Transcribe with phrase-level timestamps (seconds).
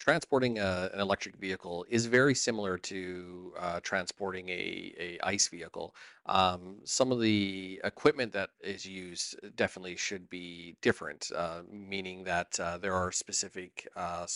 [0.00, 5.94] transporting a, an electric vehicle is very similar to uh, transporting a, a ICE vehicle.
[6.24, 12.58] Um, some of the equipment that is used definitely should be different, uh, meaning that
[12.58, 14.26] uh, there are specific uh,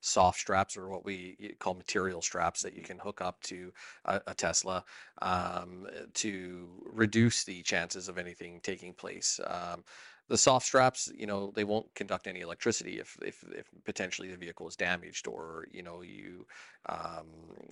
[0.00, 3.70] soft straps or what we call material straps that you can hook up to
[4.06, 4.82] a, a Tesla
[5.20, 9.38] um, to reduce the chances of anything taking place.
[9.46, 9.84] Um,
[10.28, 14.36] the soft straps, you know, they won't conduct any electricity if, if, if potentially the
[14.36, 16.46] vehicle is damaged or, you know, you
[16.88, 17.26] um,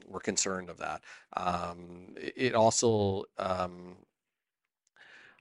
[0.06, 1.02] were concerned of that.
[1.36, 3.96] Um, it also, um,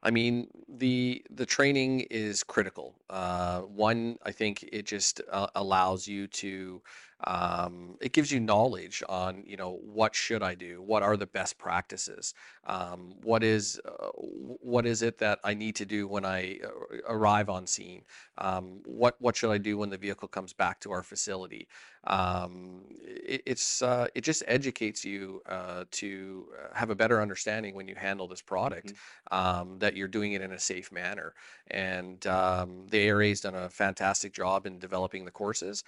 [0.02, 2.96] I mean, the the training is critical.
[3.10, 6.82] Uh, one, I think it just uh, allows you to
[7.26, 11.28] um, it gives you knowledge on you know what should I do, what are the
[11.28, 12.34] best practices,
[12.66, 16.70] um, what is uh, what is it that I need to do when I uh,
[17.08, 18.04] arrive on scene,
[18.38, 21.68] um, what what should I do when the vehicle comes back to our facility.
[22.06, 27.76] Um, it, it's uh, it just educates you uh, to uh, have a better understanding
[27.76, 28.96] when you handle this product hmm
[29.32, 31.34] um, that you're doing it in a safe manner.
[31.68, 35.84] And um, the ARA's done a fantastic job in developing the courses.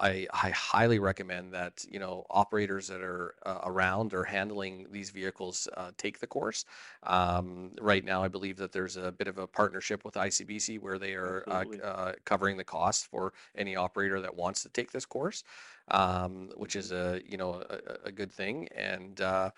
[0.00, 5.10] I, I highly recommend that you know operators that are uh, around or handling these
[5.10, 6.64] vehicles uh, take the course.
[7.02, 10.98] Um, right now, I believe that there's a bit of a partnership with ICBC where
[10.98, 15.06] they are uh, uh, covering the cost for any operator that wants to take this
[15.06, 15.44] course,
[15.88, 18.68] um, which is a you know a, a good thing.
[18.76, 19.50] And uh,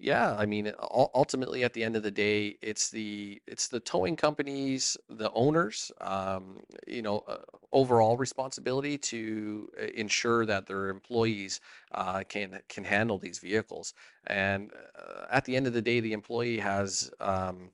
[0.00, 3.80] yeah, I mean, ul- ultimately, at the end of the day, it's the it's the
[3.80, 7.38] towing companies, the owners, um, you know, uh,
[7.72, 11.60] overall responsibility to uh, ensure that their employees
[11.92, 13.92] uh, can can handle these vehicles.
[14.26, 17.70] And uh, at the end of the day, the employee has um,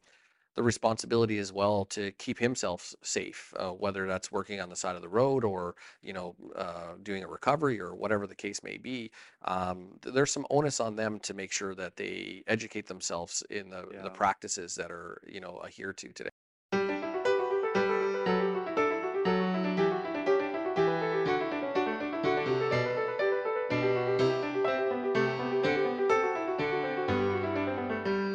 [0.56, 4.96] the responsibility as well to keep himself safe, uh, whether that's working on the side
[4.96, 8.78] of the road or you know uh, doing a recovery or whatever the case may
[8.78, 9.10] be.
[9.44, 13.84] Um, there's some onus on them to make sure that they educate themselves in the
[14.02, 16.30] the practices that are you know adhered to today.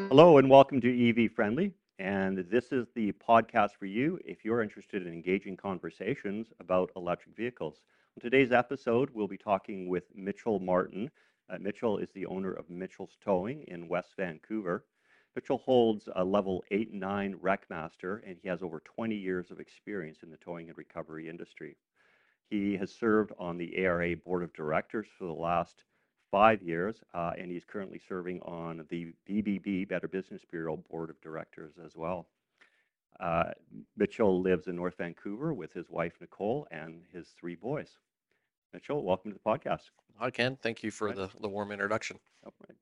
[0.09, 1.73] Hello and welcome to EV Friendly.
[2.01, 7.35] And this is the podcast for you if you're interested in engaging conversations about electric
[7.35, 7.83] vehicles.
[8.17, 11.11] On today's episode, we'll be talking with Mitchell Martin.
[11.47, 14.83] Uh, Mitchell is the owner of Mitchell's Towing in West Vancouver.
[15.35, 20.23] Mitchell holds a level 8 9 WreckMaster, and he has over 20 years of experience
[20.23, 21.77] in the towing and recovery industry.
[22.49, 25.83] He has served on the ARA Board of Directors for the last
[26.31, 31.19] five years, uh, and he's currently serving on the BBB, Better Business Bureau Board of
[31.21, 32.27] Directors as well.
[33.19, 33.51] Uh,
[33.97, 37.97] Mitchell lives in North Vancouver with his wife Nicole and his three boys.
[38.73, 39.91] Mitchell, welcome to the podcast.
[40.17, 40.57] Hi, Ken.
[40.61, 41.15] Thank you for Right.
[41.17, 42.17] the, the warm introduction.
[42.43, 42.77] Right.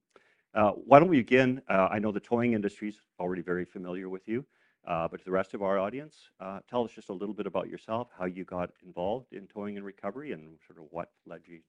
[0.54, 1.62] Uh, why don't we begin?
[1.68, 4.46] Uh, I know the towing industry is already very familiar with you,
[4.88, 7.46] uh, but to the rest of our audience, uh, tell us just a little bit
[7.48, 11.42] about yourself, how you got involved in towing and recovery, and sort of what led
[11.46, 11.60] you.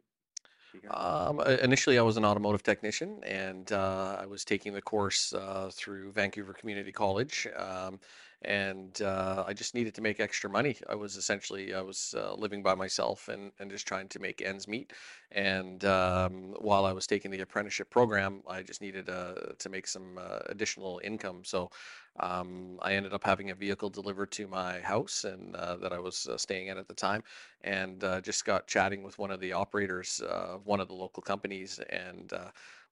[0.91, 5.71] Um, initially, I was an automotive technician, and uh, I was taking the course uh,
[5.73, 7.47] through Vancouver Community College.
[7.57, 8.01] Um,
[8.43, 10.77] and uh, I just needed to make extra money.
[10.89, 14.41] I was essentially I was uh, living by myself and, and just trying to make
[14.41, 14.93] ends meet.
[15.33, 19.87] And um, while I was taking the apprenticeship program, I just needed uh, to make
[19.87, 21.43] some uh, additional income.
[21.45, 21.71] So
[22.19, 25.99] um, I ended up having a vehicle delivered to my house and uh, that I
[25.99, 27.23] was uh, staying at at the time
[27.63, 31.79] and just got chatting with one of the operators of one of the local companies,
[31.91, 32.33] and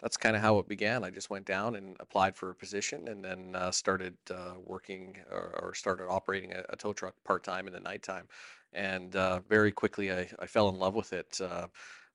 [0.01, 1.05] that's kind of how it began.
[1.05, 5.17] I just went down and applied for a position, and then uh, started uh, working
[5.31, 8.29] or, or started operating a, a tow truck part time in the nighttime.
[8.73, 11.41] And uh, very quickly, I, I fell in love with it.
[11.41, 11.67] Uh,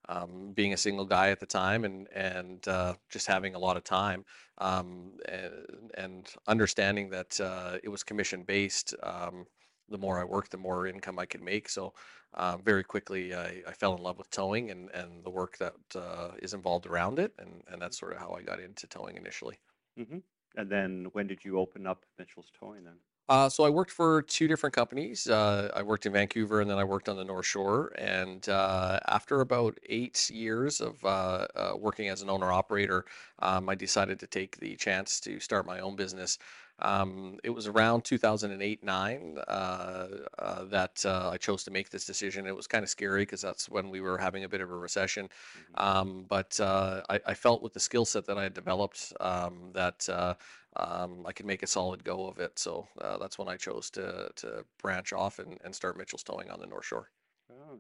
[0.09, 3.77] um, being a single guy at the time and and uh, just having a lot
[3.77, 4.25] of time
[4.57, 5.53] um, and,
[5.95, 8.93] and understanding that uh, it was commission based.
[9.01, 9.45] Um,
[9.89, 11.69] the more I worked, the more income I could make.
[11.69, 11.93] So
[12.33, 15.75] uh, very quickly, I, I fell in love with towing and, and the work that
[15.95, 19.17] uh, is involved around it, and, and that's sort of how I got into towing
[19.17, 19.59] initially.
[19.97, 20.19] hmm
[20.55, 22.99] And then when did you open up Mitchell's Towing then?
[23.29, 25.29] Uh, so I worked for two different companies.
[25.29, 27.93] Uh, I worked in Vancouver and then I worked on the North Shore.
[27.97, 33.05] And uh, after about eight years of uh, uh, working as an owner operator,
[33.39, 36.37] um, I decided to take the chance to start my own business.
[36.79, 40.07] Um, it was around 2008 9 uh,
[40.39, 42.47] uh, that uh, I chose to make this decision.
[42.47, 44.75] It was kind of scary because that's when we were having a bit of a
[44.75, 45.29] recession.
[45.55, 49.13] hmm Um, but uh, I, I felt with the skill set that I had developed
[49.19, 50.35] um, that uh,
[50.75, 52.57] um, I could make a solid go of it.
[52.59, 56.49] So uh, that's when I chose to to branch off and, and start Mitchell's Towing
[56.49, 57.11] on the North Shore.
[57.51, 57.79] Oh.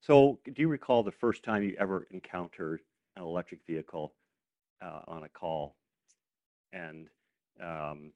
[0.00, 2.80] So, do you recall the first time you ever encountered
[3.16, 4.14] an electric vehicle
[4.82, 5.76] uh, on a call?
[6.72, 7.08] And
[7.62, 8.12] um,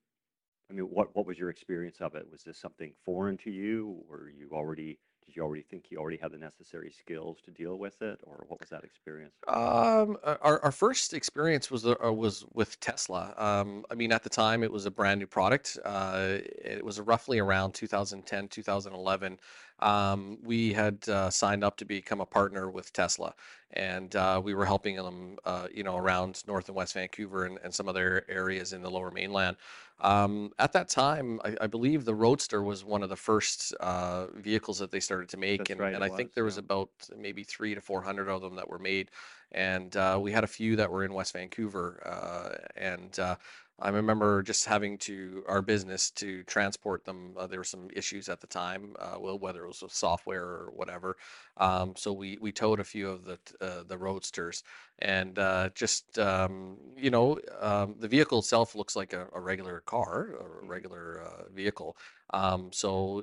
[0.71, 2.27] I mean, what what was your experience of it?
[2.31, 4.05] Was this something foreign to you?
[4.11, 7.79] or you already did you already think you already had the necessary skills to deal
[7.79, 9.35] with it, or what was that experience?
[9.49, 13.35] Um, uh, our our first experience was uh, was with Tesla.
[13.37, 15.79] Um, I mean, at the time, it was a brand new product.
[15.85, 19.39] Uh, it was roughly around 2010, 2011.
[19.81, 23.35] Um, we had uh, signed up to become a partner with Tesla,
[23.73, 27.59] and uh, we were helping them, uh, you know, around North and West Vancouver and,
[27.63, 29.57] and some other areas in the Lower Mainland.
[30.01, 34.27] Um, at that time, I, I believe the Roadster was one of the first uh,
[34.35, 36.35] vehicles that they started to make, That's and, right, and I think was.
[36.35, 36.61] there was Yeah.
[36.61, 39.11] about maybe three to four hundred of them that were made,
[39.53, 43.37] and uh, we had a few that were in West Vancouver, uh, and uh,
[43.81, 47.35] I remember just having to our business to transport them.
[47.37, 50.45] Uh, there were some issues at the time, uh, well, whether it was with software
[50.45, 51.17] or whatever.
[51.57, 54.63] Um, so we we towed a few of the uh, the Roadsters,
[54.99, 59.81] and uh, just um, you know um, the vehicle itself looks like a, a regular
[59.81, 60.67] car a Mhm.
[60.67, 61.97] regular uh, vehicle
[62.33, 63.23] um, so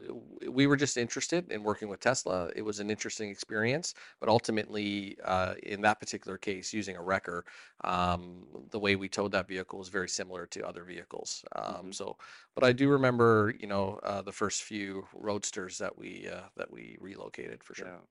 [0.50, 5.18] we were just interested in working with tesla it was an interesting experience but ultimately
[5.24, 7.46] uh, in that particular case using a wrecker
[7.84, 11.92] um, the way we towed that vehicle was very similar to other vehicles um, Mhm.
[11.92, 12.18] so
[12.56, 16.72] but i do remember you know uh, the first few roadsters that we uh, that
[16.72, 18.02] we relocated for sure Yeah.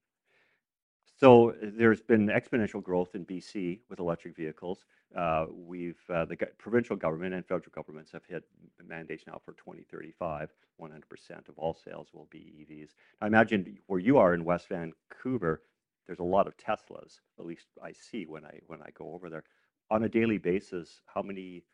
[1.20, 4.86] So there's been exponential growth in BC with electric vehicles.
[5.14, 8.44] Uh, we've uh, the provincial government and federal governments have hit
[8.82, 10.50] mandates now for 2035.
[10.80, 12.92] 100% of all sales will be EVs.
[13.20, 15.60] I imagine where you are in West Vancouver,
[16.06, 17.20] there's a lot of Teslas.
[17.38, 19.44] At least I see when I when I go over there
[19.90, 21.02] on a daily basis.
[21.04, 21.64] How many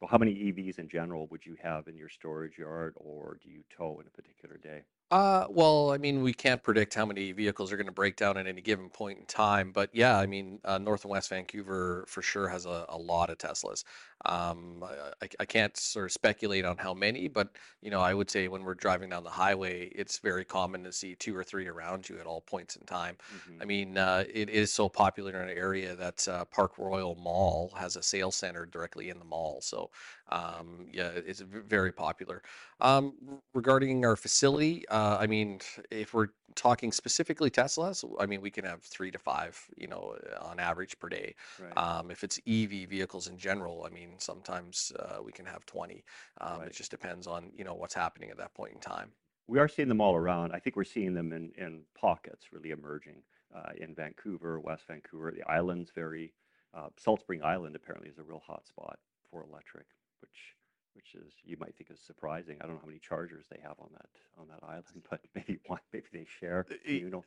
[0.00, 3.50] well, how many EVs in general would you have in your storage yard, or do
[3.50, 4.82] you tow in a particular day?
[5.10, 8.36] Uh, well, I mean, we can't predict how many vehicles are going to break down
[8.36, 12.04] at any given point in time, but yeah, I mean, uh, North and West Vancouver
[12.08, 13.84] for sure has a, a lot of Teslas.
[14.24, 18.30] Um, I, I can't sort of speculate on how many, but you know, I would
[18.30, 21.68] say when we're driving down the highway, it's very common to see two or three
[21.68, 23.16] around you at all points in time.
[23.30, 27.14] hmm I mean, uh, it is so popular in an area that uh, Park Royal
[27.14, 29.90] Mall has a sales center directly in the mall, so.
[30.30, 32.42] Um, yeah, it's very popular.
[32.80, 33.14] Um,
[33.52, 35.60] regarding our facility, uh, I mean,
[35.90, 40.16] if we're talking specifically Teslas, I mean, we can have three to five, you know,
[40.40, 41.34] on average per day.
[41.60, 41.76] Right.
[41.76, 46.04] Um, if it's EV vehicles in general, I mean, sometimes uh, we can have 20.
[46.40, 49.10] Um, it just depends on, you know, what's happening at that point in time.
[49.46, 50.52] We are seeing them all around.
[50.52, 53.22] I think we're seeing them in, in pockets really emerging
[53.54, 55.32] uh, in Vancouver, West Vancouver.
[55.32, 56.32] The island's very,
[56.72, 58.98] uh, Salt Spring Island apparently is a real hot spot
[59.30, 59.86] for electric,
[60.20, 60.56] which
[60.94, 62.58] which is you might think is surprising.
[62.60, 64.08] I don't know how many chargers they have on that
[64.38, 67.24] on that island, but maybe one, maybe they share Uh, y- communal.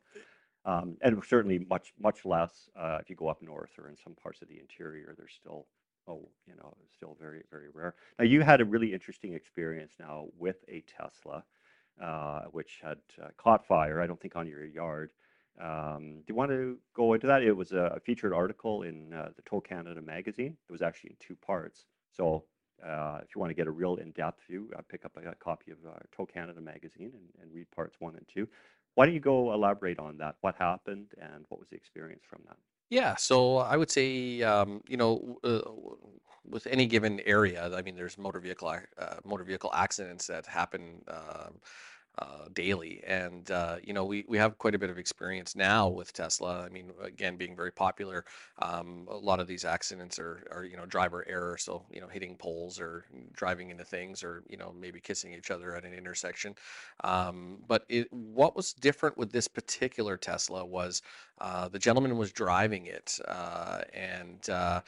[0.64, 4.14] Um, and certainly much much less uh, if you go up north or in some
[4.14, 5.14] parts of the interior.
[5.16, 5.66] They're still
[6.06, 7.94] oh you know still very very rare.
[8.18, 11.44] Now you had a really interesting experience now with a Tesla
[12.00, 15.12] uh, which had uh, caught fire, I don't think on your yard.
[15.60, 17.42] Um, do you want to go into that?
[17.42, 20.56] It was a, a featured article in uh, the Tow Canada magazine.
[20.68, 21.86] It was actually in two parts.
[22.16, 22.44] So
[22.84, 25.34] uh, if you want to get a real in-depth view, uh, pick up a, a
[25.34, 28.46] copy of uh, Canada magazine and, and read parts one and two.
[28.94, 30.36] Why don't you go elaborate on that?
[30.40, 32.56] What happened and what was the experience from that?
[32.90, 35.60] Yeah, so I would say, um, you know, uh,
[36.44, 41.02] with any given area, I mean, there's motor vehicle uh, motor vehicle accidents that happen
[41.08, 41.60] um,
[42.20, 45.88] uh, daily, and uh, you know, we we have quite a bit of experience now
[45.88, 46.64] with Tesla.
[46.64, 48.24] I mean, again, being very popular,
[48.60, 52.08] um, a lot of these accidents are are you know driver error, so you know,
[52.08, 55.92] hitting poles or driving into things, or you know, maybe kissing each other at an
[55.92, 56.54] intersection.
[57.04, 61.02] Um, but it, what was different with this particular Tesla was
[61.40, 64.80] uh, the gentleman was driving it, uh, and uh,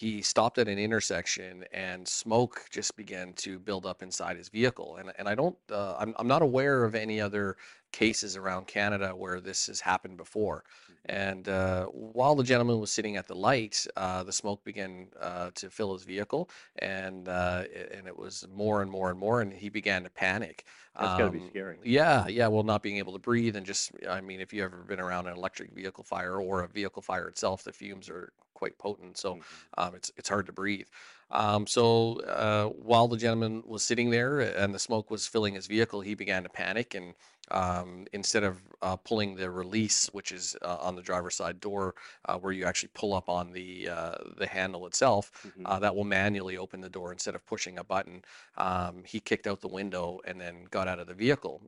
[0.00, 4.96] he stopped at an intersection, and smoke just began to build up inside his vehicle.
[4.96, 7.56] And and I don't, uh, I'm I'm not aware of any other
[7.92, 10.64] cases around Canada where this has happened before.
[10.88, 15.10] hmm And uh, while the gentleman was sitting at the light, uh, the smoke began
[15.18, 19.40] uh, to fill his vehicle, and uh, and it was more and more and more,
[19.40, 20.66] and he began to panic.
[20.98, 21.80] That's got to be Um, scary.
[21.82, 24.84] yeah, yeah, well, not being able to breathe and just, I mean, if you've ever
[24.84, 28.78] been around an electric vehicle fire or a vehicle fire itself, the fumes are quite
[28.78, 29.18] potent.
[29.18, 30.88] So hmm um, it's it's hard to breathe.
[31.32, 35.66] Um, so uh, while the gentleman was sitting there and the smoke was filling his
[35.68, 37.14] vehicle, he began to panic and
[37.52, 41.94] um, instead of uh, pulling the release, which is uh, on the driver's side door,
[42.26, 45.94] uh, where you actually pull up on the uh, the handle itself, hmm uh, that
[45.96, 48.22] will manually open the door instead of pushing a button.
[48.56, 51.60] Um, he kicked out the window and then got out of the vehicle.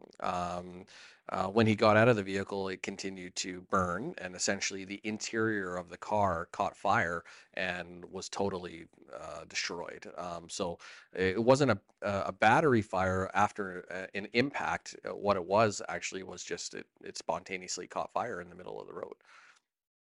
[1.33, 5.01] Uh, when he got out of the vehicle, it continued to burn, and essentially the
[5.03, 7.25] interior of the car caught fire
[7.55, 8.85] and was totally
[9.19, 10.07] uh, destroyed.
[10.19, 10.79] Um, so
[11.15, 14.95] it wasn't a, a battery fire after uh, an impact.
[15.09, 18.79] Uh, What it was actually was just it, it spontaneously caught fire in the middle
[18.79, 19.15] of the road.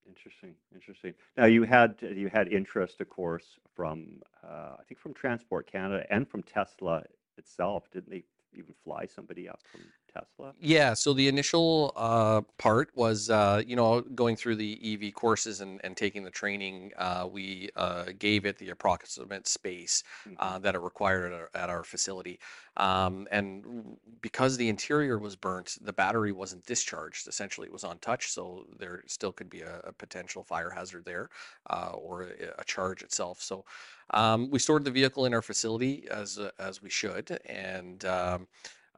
[0.08, 1.12] Interesting, interesting.
[1.36, 3.44] Now you had you had interest, of course,
[3.76, 7.02] from uh, I think from Transport Canada and from Tesla
[7.36, 7.90] itself.
[7.92, 10.54] Didn't they even fly somebody up from Tesla?
[10.60, 15.60] Yeah, so the initial uh, part was, uh, you know, going through the EV courses
[15.60, 16.90] and, and taking the training.
[16.96, 21.50] Uh, we uh, gave it the approximate space hmm uh, that it required at our,
[21.54, 22.40] at our facility.
[22.76, 27.28] Um, and because the interior was burnt, the battery wasn't discharged.
[27.28, 31.28] Essentially, it was untouched, so there still could be a, a potential fire hazard there
[31.70, 33.40] uh, or a, a charge itself.
[33.40, 33.64] So
[34.10, 38.48] um, we stored the vehicle in our facility as uh, as we should, and um,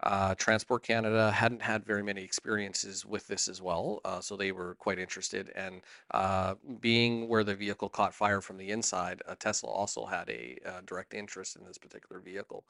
[0.03, 4.53] uh, Transport Canada hadn't had very many experiences with this as well, uh, so they
[4.53, 5.51] were quite interested.
[5.55, 10.29] And uh, being where the vehicle caught fire from the inside, uh, Tesla also had
[10.31, 12.65] a uh, direct interest in this particular vehicle.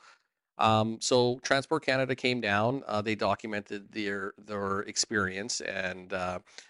[0.58, 2.82] Um, so Transport Canada came down.
[2.86, 6.12] Uh, they documented their their experience, and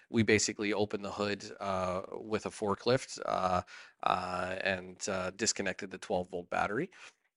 [0.09, 1.43] we basically opened the hood
[2.13, 3.19] with a forklift
[4.03, 6.89] and disconnected the 12 volt battery.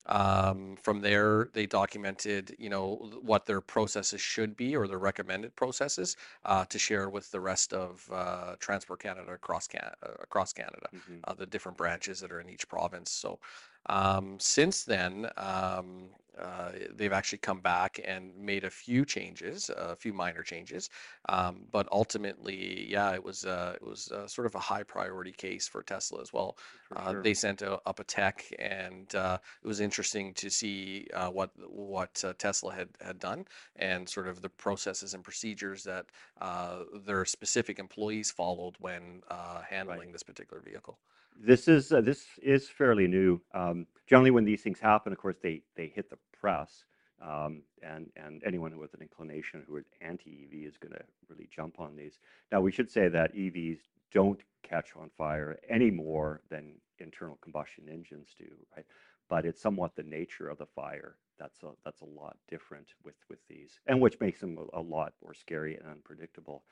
[0.07, 5.55] Um, from there, they documented, you know, what their processes should be or their recommended
[5.55, 10.53] processes uh, to share with the rest of uh, Transport Canada across Can- uh, across
[10.53, 13.11] Canada, hmm uh, the different branches that are in each province.
[13.11, 13.39] So
[13.87, 19.95] um, since then, um, uh, they've actually come back and made a few changes, a
[19.95, 20.89] few minor changes,
[21.29, 25.31] um, but ultimately, yeah, it was uh, it was uh, sort of a high priority
[25.31, 26.57] case for Tesla as well.
[26.93, 27.23] Uh, sure.
[27.23, 31.51] they sent a, up a tech, and uh, it was interesting to see uh, what
[31.69, 36.07] what uh, Tesla had had done and sort of the processes and procedures that
[36.41, 40.03] uh, their specific employees followed when uh, Right.
[40.03, 40.99] handling this particular vehicle.
[41.39, 43.41] This is uh, this is fairly new.
[43.53, 46.85] Um, generally, when these things happen, of course, they they hit the press,
[47.21, 51.79] um, and and anyone with an inclination who is anti-EV is going to really jump
[51.79, 52.19] on these.
[52.51, 53.79] Now, we should say that EVs
[54.13, 58.85] don't catch on fire any more than internal combustion engines do, right?
[59.29, 63.15] But it's somewhat the nature of the fire that's a that's a lot different with
[63.29, 66.63] with these, and which makes them a, a lot more scary and unpredictable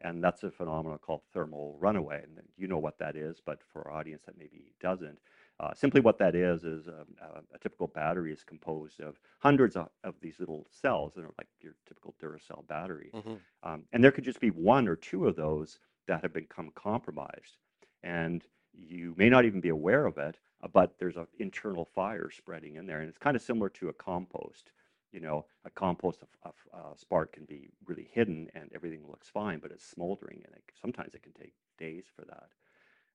[0.00, 2.22] and that's a phenomenon called thermal runaway.
[2.24, 5.18] And you know what that is, but for our audience that maybe doesn't,
[5.60, 9.76] uh, simply what that is is um, a, a typical battery is composed of hundreds
[9.76, 14.02] of, of these little cells that are like your typical Duracell battery, hmm um, and
[14.02, 17.58] there could just be one or two of those that have become compromised,
[18.02, 20.38] and you may not even be aware of it,
[20.72, 23.92] but there's an internal fire spreading in there, and it's kind of similar to a
[23.92, 24.70] compost.
[25.12, 29.28] You know, a compost of, of uh, spark can be really hidden and everything looks
[29.28, 32.48] fine, but it's smoldering, and it, sometimes it can take days for that.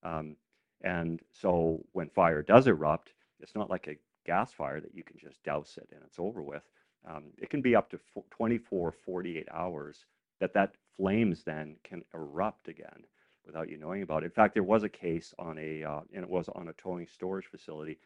[0.04, 0.36] Um,
[0.82, 5.18] and so when fire does erupt, it's not like a gas fire that you can
[5.18, 6.64] just douse it and it's over with.
[7.08, 8.00] Um, it can be up to
[8.32, 10.06] 24, 48 hours
[10.40, 13.06] that that flames then can erupt again
[13.48, 14.28] without you knowing about it.
[14.28, 17.08] In fact, there was a case on a, uh, and it was on a towing
[17.08, 18.00] storage facility.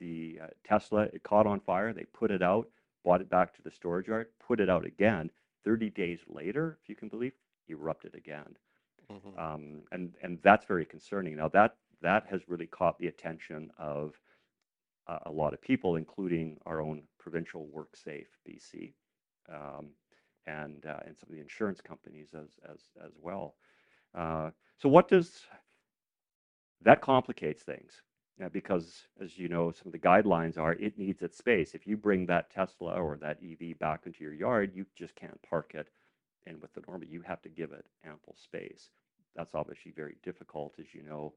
[0.00, 1.92] The uh, Tesla, it caught on fire.
[1.94, 2.68] They put it out,
[3.04, 5.30] brought it back to the storage yard, put it out again.
[5.64, 7.34] 30 days later, if you can believe,
[7.68, 8.56] erupted again
[9.10, 11.36] hmm um, and and that's very concerning.
[11.36, 14.20] Now that that has really caught the attention of
[15.08, 18.94] uh, a lot of people, including our own provincial WorkSafe BC,
[19.52, 19.90] um,
[20.46, 23.54] and uh, and some of the insurance companies as as as well.
[24.14, 25.42] Uh, so what does
[26.82, 28.02] that complicates things?
[28.42, 31.74] Uh, because as you know, some of the guidelines are it needs its space.
[31.74, 35.40] If you bring that Tesla or that EV back into your yard, you just can't
[35.42, 35.88] park it
[36.46, 38.90] and with the normal, you have to give it ample space.
[39.36, 41.34] That's obviously very difficult, as you know,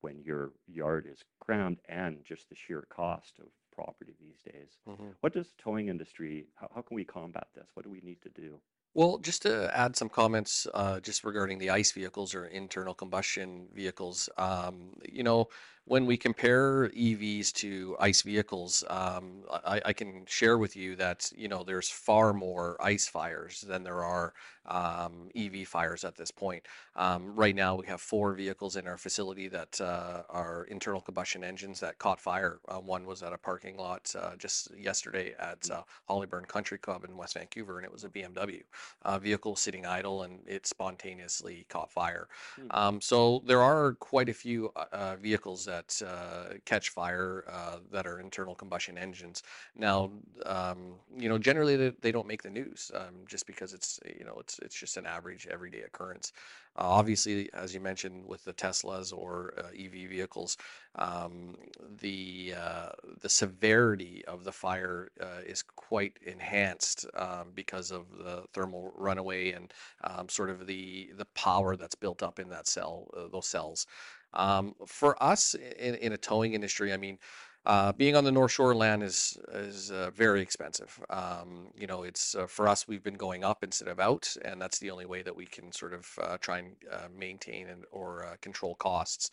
[0.00, 4.78] when your yard is crammed and just the sheer cost of property these days.
[4.86, 7.68] hmm What does the towing industry, how, how can we combat this?
[7.74, 8.60] What do we need to do?
[8.94, 13.68] Well, just to add some comments, uh, just regarding the ICE vehicles or internal combustion
[13.74, 15.48] vehicles, um, you know,
[15.84, 21.30] when we compare EVs to ICE vehicles, um, I, I can share with you that
[21.36, 24.32] you know there's far more ICE fires than there are
[24.66, 26.62] um, EV fires at this point.
[26.94, 31.42] Um, right now, we have four vehicles in our facility that uh, are internal combustion
[31.42, 32.60] engines that caught fire.
[32.68, 37.04] Uh, one was at a parking lot uh, just yesterday at uh, Hollyburn Country Club
[37.04, 38.62] in West Vancouver, and it was a BMW
[39.04, 42.28] uh, vehicle sitting idle, and it spontaneously caught fire.
[42.56, 42.66] Hmm.
[42.70, 47.78] Um, so there are quite a few uh, uh, vehicles that uh, catch fire uh,
[47.90, 49.42] that are internal combustion engines.
[49.76, 50.10] Now,
[50.44, 50.80] um,
[51.16, 54.36] you know, generally they, they don't make the news um, just because it's you know
[54.38, 56.32] it's it's just an average everyday occurrence.
[56.76, 60.56] Uh, obviously, as you mentioned with the Teslas or uh, EV vehicles,
[60.96, 61.54] um,
[62.00, 68.44] the uh, the severity of the fire uh, is quite enhanced um, because of the
[68.54, 69.72] thermal runaway and
[70.04, 73.86] um, sort of the the power that's built up in that cell, uh, those cells.
[74.34, 77.18] Um, for us in, in a towing industry, I mean,
[77.64, 80.98] uh, being on the North Shore land is is uh, very expensive.
[81.10, 84.60] Um, you know, it's uh, for us we've been going up instead of out, and
[84.60, 87.84] that's the only way that we can sort of uh, try and uh, maintain and
[87.92, 89.30] or uh, control costs.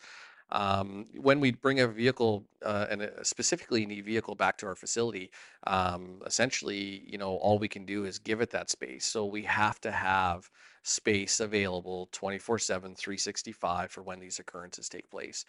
[0.52, 4.74] Um, when we bring a vehicle uh, and uh, specifically an e-vehicle back to our
[4.74, 5.30] facility,
[5.66, 9.06] um, essentially, you know, all we can do is give it that space.
[9.06, 10.50] So we have to have
[10.82, 15.44] space available 24/7, 365 for when these occurrences take place.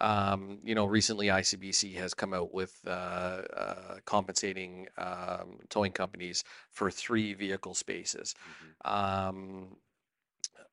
[0.00, 6.42] Um, you know, recently ICBC has come out with uh, uh, compensating um, towing companies
[6.72, 8.34] for three vehicle spaces.
[8.48, 8.90] Mhm.
[8.90, 9.76] Um,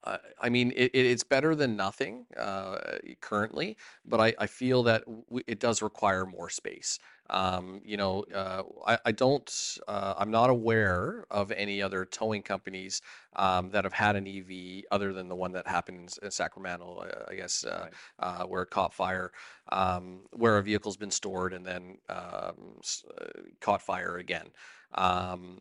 [0.04, 2.78] I I mean, it, it- it's better than nothing uh,
[3.22, 7.00] currently, but I, I feel that w it does require more space.
[7.30, 9.50] Um, you know, uh, I, I don't,
[9.88, 13.01] uh, I'm not aware of any other towing companies
[13.38, 17.25] um, that have had an EV other than the one that happened in Sacramento, uh,
[17.32, 17.88] I guess, uh,
[18.20, 19.32] uh, where it caught fire,
[19.72, 24.48] um, where a vehicle's been stored and then um, s- uh, caught fire again.
[24.94, 25.60] Um,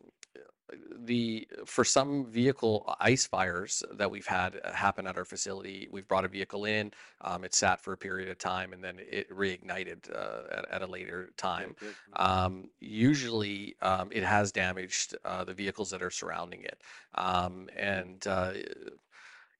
[1.05, 6.07] the for some vehicle ice fires that we've had uh, happen at our facility, we've
[6.07, 9.29] brought a vehicle in, um, it sat for a period of time, and then it
[9.29, 11.75] reignited uh, at, at a later time.
[12.13, 16.81] Um, usually, um, it has damaged uh, the vehicles that are surrounding it,
[17.15, 18.53] um, and uh,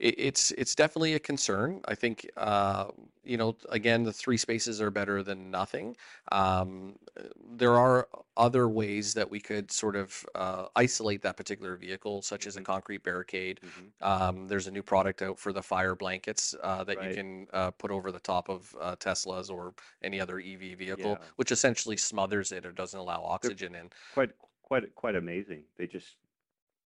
[0.02, 1.82] it, it's it's definitely a concern.
[1.88, 2.88] I think uh,
[3.24, 5.96] you know again the three spaces are better than nothing.
[6.32, 7.24] Um, uh,
[7.58, 12.48] there are other ways that we could sort of uh, isolate that particular vehicle, such
[12.48, 12.66] as a Mhm.
[12.66, 13.62] concrete barricade.
[13.62, 13.92] Mhm.
[14.02, 17.72] Um, there's a new product out for the fire blankets uh, that you can uh,
[17.72, 21.28] put over the top of uh, Teslas or any other EV vehicle, Yeah.
[21.36, 23.92] which essentially smothers it or doesn't allow They're oxygen in.
[24.10, 24.32] quite
[24.64, 25.66] quite quite amazing.
[25.78, 26.18] They just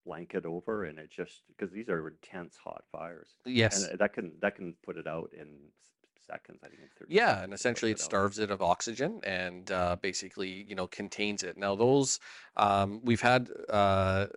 [0.05, 3.37] blanket over and it just because these are intense hot fires.
[3.71, 3.91] And Yes.
[3.91, 5.71] uh, that can that can put it out in
[6.19, 6.61] seconds.
[6.65, 9.97] I think in 30 Yeah, and essentially it it starves it of oxygen and uh,
[9.97, 11.57] basically, you know, contains it.
[11.59, 12.21] Now, those
[12.57, 14.29] um, we've had uh,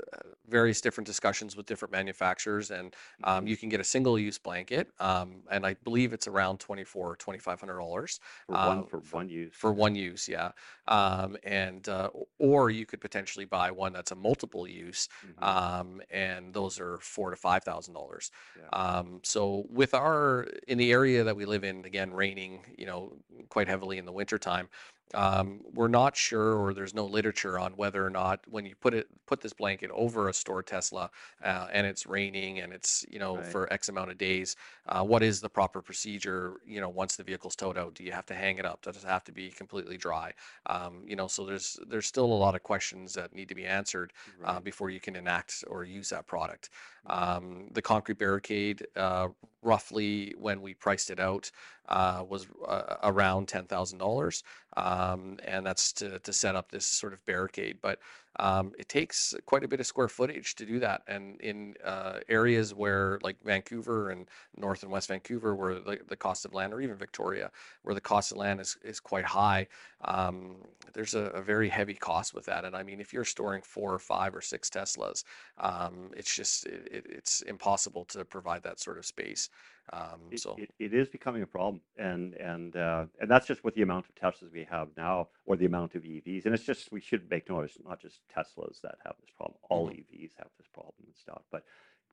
[0.47, 3.47] various different discussions with different manufacturers, and um, Mhm.
[3.47, 7.59] you can get a single-use blanket, um, and I believe it's around twenty-four or twenty-five
[7.59, 9.61] hundred dollars For one for for one use.
[9.61, 10.27] for one use.
[10.27, 10.51] Yeah,
[10.87, 16.01] um, and uh, or you could potentially buy one that's a multiple use, hmm um,
[16.09, 18.31] and those are four to five thousand dollars.
[18.57, 18.69] Yeah.
[18.73, 23.17] Um, so with our in the area that we live in, again, raining, you know,
[23.49, 24.69] quite heavily in the wintertime,
[25.13, 28.93] um, we're not sure, or there's no literature on whether or not when you put
[28.93, 31.09] it put this blanket over a stored Tesla
[31.43, 33.43] uh, and it's raining and it's you know Right.
[33.43, 34.55] for X amount of days,
[34.87, 36.57] uh, what is the proper procedure?
[36.65, 38.81] You know, once the vehicle's towed out, do you have to hang it up?
[38.81, 40.33] Does it have to be completely dry?
[40.65, 43.65] Um, you know, so there's there's still a lot of questions that need to be
[43.65, 44.11] answered
[44.43, 46.69] uh, before you can enact or use that product.
[47.03, 47.25] Mhm.
[47.27, 49.29] Um, the concrete barricade, uh,
[49.65, 51.51] roughly when we priced it out,
[51.89, 54.43] uh, was uh, around ten thousand dollars,
[54.77, 57.79] um, and that's to to set up this sort of barricade.
[57.81, 57.99] But
[58.39, 62.19] um, it takes quite a bit of square footage to do that, and in uh,
[62.29, 66.73] areas where like Vancouver and North and West Vancouver, where the, the cost of land,
[66.73, 67.51] or even Victoria,
[67.83, 69.67] where the cost of land is is quite high,
[70.03, 70.57] um,
[70.93, 72.65] there's a, a very heavy cost with that.
[72.65, 75.23] And I mean, if you're storing four or five or six Teslas,
[75.57, 79.49] um, it's just it, it, it's impossible to provide that sort of space.
[79.93, 83.63] Um, It, so it, it is becoming a problem, and and uh, and that's just
[83.63, 86.45] with the amount of Teslas we have now, or the amount of EVs.
[86.45, 89.59] And it's just we should make noise, not just Teslas that have this problem.
[89.69, 89.97] All mhm.
[89.99, 91.43] EVs have this problem and stuff.
[91.51, 91.63] But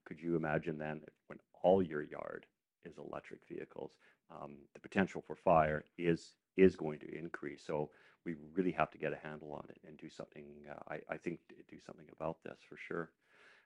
[0.05, 2.47] could you imagine then when all your yard
[2.85, 3.93] is electric vehicles,
[4.31, 7.65] um, the potential for fire is is going to increase.
[7.67, 7.91] So
[8.27, 10.45] we really have to get a handle on it and do something.
[10.71, 13.11] Uh, I I think do something about this for sure.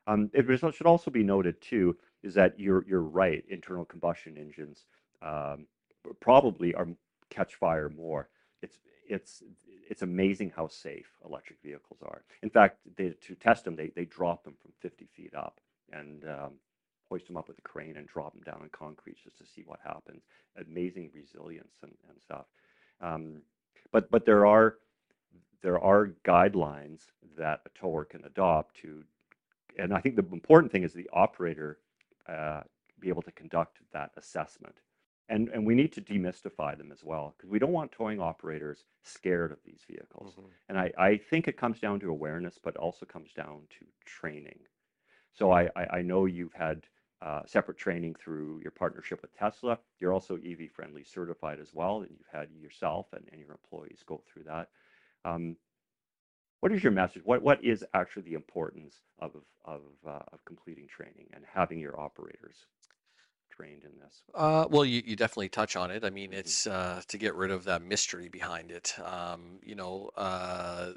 [0.07, 3.45] Um, it should also be noted too is that you're you're right.
[3.49, 4.85] Internal combustion engines
[5.23, 5.67] um,
[6.21, 6.89] probably are
[7.31, 8.29] catch fire more.
[8.63, 9.43] It's it's
[9.89, 12.23] it's amazing how safe electric vehicles are.
[12.43, 15.61] In fact, they, to test them, they they drop them from 50 feet up
[15.93, 16.53] and um,
[17.09, 19.63] hoist them up with a crane and drop them down on concrete just to see
[19.65, 20.23] what happens.
[20.61, 22.47] Amazing resilience and, and stuff.
[23.01, 23.43] Um,
[23.93, 24.77] but but there are
[25.63, 27.07] there are guidelines
[27.39, 29.03] that a tower can adopt to,
[29.79, 31.79] and I think the important thing is the operator
[32.29, 32.63] uh,
[33.01, 34.77] be able to conduct that assessment.
[35.29, 38.85] And, and we need to demystify them as well because we don't want towing operators
[39.03, 40.35] scared of these vehicles.
[40.37, 43.87] hmm And I, I think it comes down to awareness, but also comes down to
[44.05, 44.61] training.
[45.33, 46.87] So I, I, I know you've had
[47.23, 49.79] uh, separate training through your partnership with Tesla.
[49.99, 54.03] You're also EV friendly certified as well, and you've had yourself and, and your employees
[54.07, 54.69] go through that.
[55.25, 55.57] Um,
[56.61, 57.23] what is your message?
[57.25, 59.33] What what is actually the importance of
[59.65, 62.67] of uh, of completing training and having your operators
[63.51, 64.23] trained in this?
[64.35, 66.05] Uh, well, you, you definitely touch on it.
[66.05, 68.99] I mean, hmm it's uh, to get rid of that mystery behind it.
[69.01, 70.93] Um, you know, uh,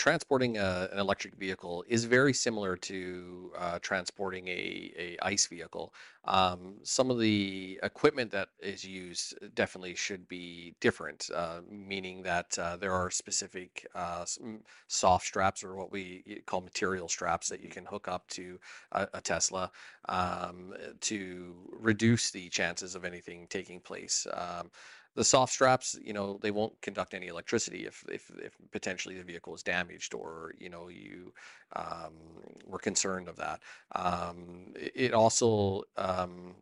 [0.00, 5.92] transporting a, an electric vehicle is very similar to uh, transporting a, a ICE vehicle.
[6.24, 12.58] Um, some of the equipment that is used definitely should be different, uh, meaning that
[12.58, 14.24] uh, there are specific uh,
[14.88, 18.58] soft straps or what we call material straps that you hmm can hook up to
[18.92, 19.70] a, a Tesla
[20.08, 24.26] um, to reduce the chances of anything taking place.
[24.32, 24.70] Um,
[25.16, 29.24] the soft straps, you know, they won't conduct any electricity if if, if potentially the
[29.24, 31.32] vehicle is damaged or you know you
[31.76, 32.14] um,
[32.66, 33.60] were concerned of that.
[33.94, 36.54] Um, it also um,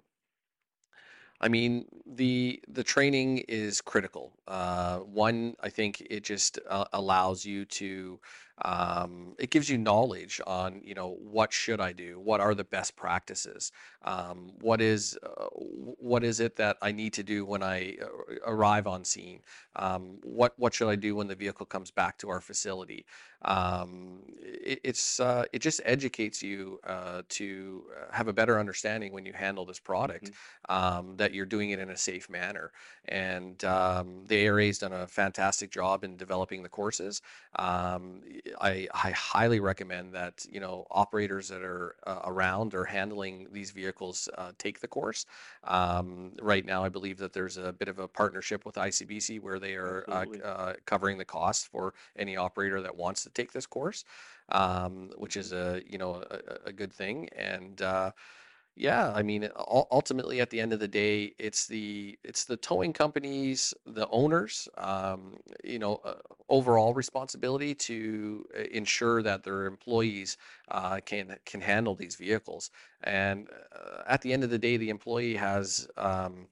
[1.41, 4.33] I mean, the the training is critical.
[4.47, 8.19] Uh, one, I think it just uh, allows you to,
[8.63, 12.19] um, it gives you knowledge on, you know, what should I do?
[12.19, 13.71] What are the best practices?
[14.03, 18.07] Um, what is uh, what is it that I need to do when I uh,
[18.47, 19.43] arrive on scene?
[19.77, 23.07] Um, what what should I do when the vehicle comes back to our facility?
[23.43, 29.13] Um, it, it's uh, it just educates you uh, to uh, have a better understanding
[29.13, 30.35] when you handle this product hmm
[30.69, 32.73] um, that you're doing it in a safe manner.
[33.07, 37.23] And um, the ARA's done a fantastic job in developing the courses.
[38.61, 43.71] I, I highly recommend that you know operators that are uh, around or handling these
[43.71, 45.27] vehicles uh, take the course.
[45.65, 49.59] Um, right now, I believe that there's a bit of a partnership with ICBC where
[49.59, 53.67] they are uh, uh, covering the cost for any operator that wants to take this
[53.67, 54.05] course,
[54.51, 57.29] um, which is a you know a, a a good thing.
[57.37, 58.13] And uh,
[58.79, 59.49] yeah, I mean,
[59.91, 64.69] ultimately, at the end of the day, it's the it's the towing companies, the owners,
[64.79, 66.15] um, you know, uh,
[66.49, 70.37] overall responsibility to uh, ensure that their employees
[70.71, 72.71] uh, can can handle these vehicles.
[73.03, 76.47] And uh, at the end of the day, the employee has um,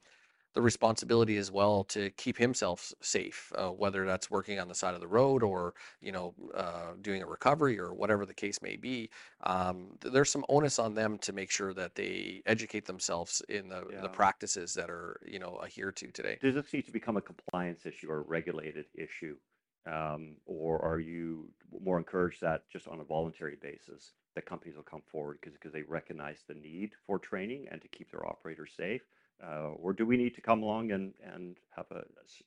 [0.56, 4.94] the responsibility as well to keep himself safe, uh, whether that's working on the side
[4.94, 8.74] of the road or you know uh, doing a recovery or whatever the case may
[8.74, 9.10] be.
[9.42, 13.68] Um, th- there's some onus on them to make sure that they educate themselves in
[13.68, 16.38] the the practices that are you know adhered to today.
[16.40, 19.36] Does this need to become a compliance issue or a regulated issue?
[19.84, 24.82] Um, or are you more encouraged that just on a voluntary basis, that companies will
[24.82, 28.72] come forward because because they recognize the need for training and to keep their operators
[28.74, 29.02] safe?
[29.42, 31.86] Uh, or do we need to come along and, and have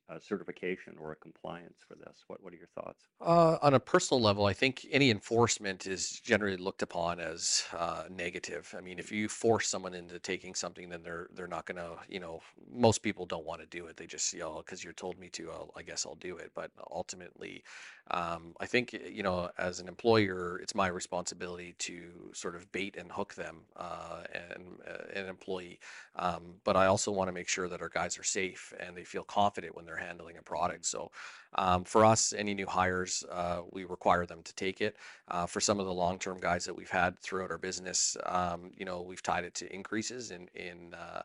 [0.10, 2.24] a certification or a compliance for this?
[2.28, 3.06] What what are your thoughts?
[3.22, 8.04] Uh, on a personal level, I think any enforcement is generally looked upon as uh,
[8.10, 8.74] negative.
[8.78, 12.20] I mean, if you force someone into taking something, then they're they're not gonna, you
[12.20, 13.96] know, most people don't want to do it.
[13.96, 16.52] They just, know, because you're told me to, I'll, I guess I'll do it.
[16.56, 17.64] But ultimately,
[18.12, 22.96] um, I think, you know, as an employer, it's my responsibility to sort of bait
[22.98, 25.80] and hook them uh, and uh, an employee.
[26.16, 29.04] Um, but I also want to make sure that our guys are safe and they
[29.04, 30.86] feel confident when they're handling a product.
[30.86, 31.12] So
[31.56, 34.98] um, for us, any new hires, uh, we require them to take it.
[35.28, 38.86] Uh, for some of the long-term guys that we've had throughout our business, um, you
[38.86, 41.22] know, we've tied it to increases in in uh,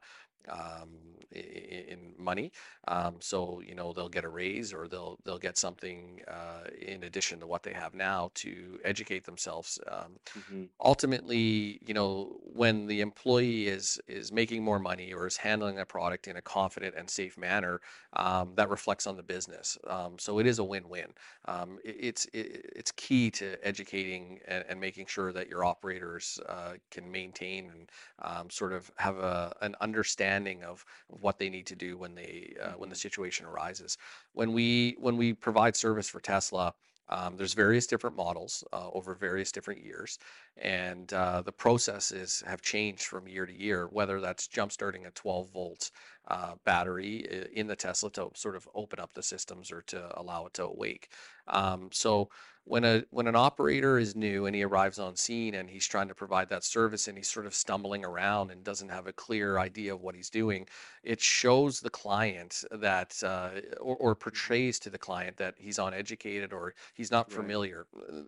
[0.48, 2.52] um, in money.
[2.88, 7.04] Um, so you know they'll get a raise or they'll they'll get something uh, in
[7.04, 9.78] addition to what they have now to educate themselves.
[9.88, 15.36] Um, hmm ultimately, you know, when the employee is is making more money or is
[15.36, 17.80] handling a product in a confident and safe manner,
[18.14, 19.78] um, that reflects on the business.
[19.86, 21.14] Um, so it is a win-win.
[21.46, 26.38] Um, it, it's it, it's key to educating and, and making sure that your operators
[26.48, 31.66] uh, can maintain and um, sort of have a an understanding of what they need
[31.66, 33.96] to do when they uh, when the hmm situation arises.
[34.32, 36.74] When we when we provide service for Tesla.
[37.10, 40.18] Um, there's various different models uh, over various different years,
[40.56, 43.88] and uh, the processes have changed from year to year.
[43.88, 45.90] Whether that's jump starting a 12 volt
[46.28, 50.46] uh, battery in the Tesla to sort of open up the systems or to allow
[50.46, 51.10] it to awake.
[51.46, 52.30] Um, so
[52.66, 56.08] when a when an operator is new and he arrives on scene and he's trying
[56.08, 59.58] to provide that service and he's sort of stumbling around and doesn't have a clear
[59.58, 60.66] idea of what he's doing,
[61.02, 63.50] it shows the client that uh,
[63.80, 67.86] or, or portrays to the client that he's uneducated or he's not familiar.
[67.94, 68.22] Uh,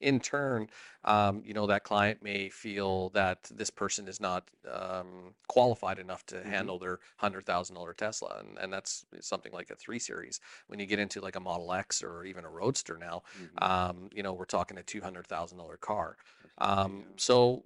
[0.00, 0.68] In turn,
[1.04, 6.24] um, you know that client may feel that this person is not um, qualified enough
[6.26, 9.98] to hmm handle their hundred thousand dollar Tesla, and, and that's something like a three
[9.98, 10.40] series.
[10.66, 13.81] When you get into like a Model X or even a Roadster now, hmm um,
[14.14, 16.16] you know we're talking a two hundred thousand dollar car.
[16.58, 17.62] Um, so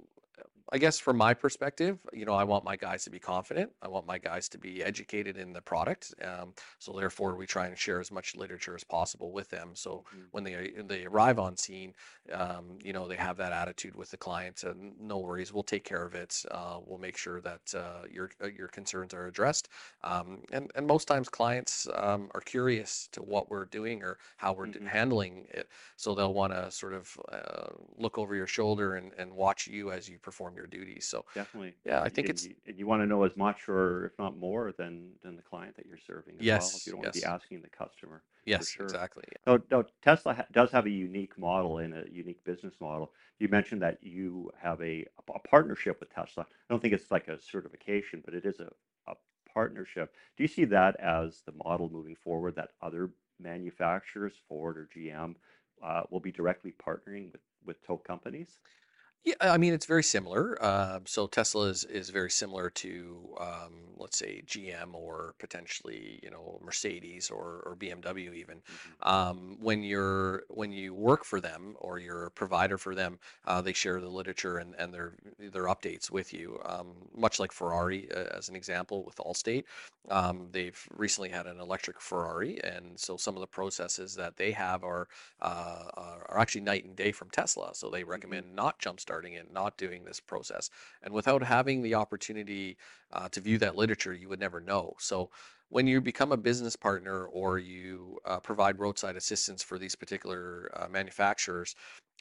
[0.72, 3.72] I guess from my perspective, you know, I want my guys to be confident.
[3.82, 6.12] I want my guys to be educated in the product.
[6.20, 9.76] Um, so therefore, we try and share as much literature as possible with them.
[9.76, 11.94] So hmm when they they arrive on scene,
[12.32, 14.64] um, you know, they have that attitude with the client.
[14.64, 16.42] And no worries, we'll take care of it.
[16.50, 19.68] Uh, we'll make sure that uh, your uh, your concerns are addressed.
[20.02, 24.52] Um, and and most times, clients um, are curious to what we're doing or how
[24.52, 25.68] we're d- hmm handling it.
[25.96, 29.90] So they'll want to sort of uh, look over your shoulder and, and watch you
[29.92, 31.06] as you perform your duties.
[31.06, 31.74] So Definitely.
[31.84, 34.18] yeah, I think and it's you, and you want to know as much or if
[34.18, 36.46] not more than than the client that you're serving as well.
[36.46, 38.86] yes, You don't want to be asking the customer yes, sure.
[38.86, 39.24] exactly.
[39.46, 43.12] Now, now Tesla ha- does have a unique model and a unique business model.
[43.38, 46.44] You mentioned that you have a, a partnership with Tesla.
[46.44, 48.70] I don't think it's like a certification, but it is a,
[49.08, 49.14] a
[49.52, 50.14] partnership.
[50.36, 55.34] Do you see that as the model moving forward that other manufacturers, Ford or GM,
[55.82, 58.60] uh, will be directly partnering with, with tow companies?
[59.24, 60.62] Yeah, I mean it's very similar.
[60.64, 66.30] Um, so Tesla is is very similar to um, let's say GM or potentially you
[66.30, 68.62] know Mercedes or or BMW even.
[68.68, 73.18] hmm Um, when you're when you work for them or you're a provider for them,
[73.46, 76.60] uh, they share the literature and and their their updates with you.
[76.64, 79.64] Um, much like Ferrari uh, as an example with Allstate,
[80.08, 84.52] um, they've recently had an electric Ferrari, and so some of the processes that they
[84.52, 85.08] have are
[85.40, 87.74] uh, are actually night and day from Tesla.
[87.74, 90.70] So they hmm recommend not jump starting it, not doing this process.
[91.02, 92.76] And without having the opportunity
[93.12, 94.94] uh, to view that literature, you would never know.
[94.98, 95.30] So
[95.68, 100.70] when you become a business partner or you uh, provide roadside assistance for these particular
[100.74, 101.74] uh, manufacturers,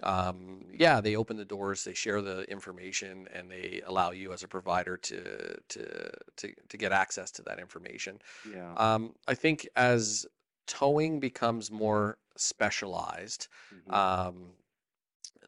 [0.04, 4.44] um, yeah, they open the doors, they share the information, and they allow you as
[4.44, 8.20] a provider to to to, to get access to that information.
[8.44, 8.74] Yeah.
[8.76, 10.26] Um, I think as
[10.68, 14.36] towing becomes more specialized, hmm um,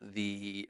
[0.02, 0.70] the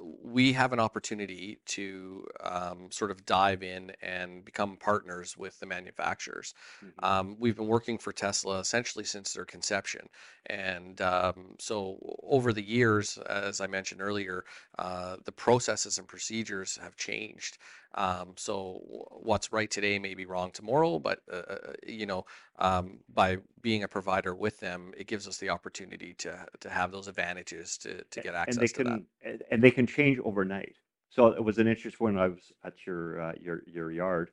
[0.00, 5.66] we have an opportunity to um, sort of dive in and become partners with the
[5.66, 6.54] manufacturers.
[6.80, 10.08] hmm Um, we've been working for Tesla essentially since their conception.
[10.46, 14.44] And um, so over the years, as I mentioned earlier,
[14.78, 17.58] uh, the processes and procedures have changed.
[17.94, 22.24] Um, so what's right today may be wrong tomorrow, but uh, uh, you know,
[22.58, 26.92] um, by being a provider with them, it gives us the opportunity to to have
[26.92, 29.00] those advantages to to get and they access to that.
[29.00, 30.76] can and and they can change overnight.
[31.08, 34.30] So it was an interest when I was at your uh, your your yard,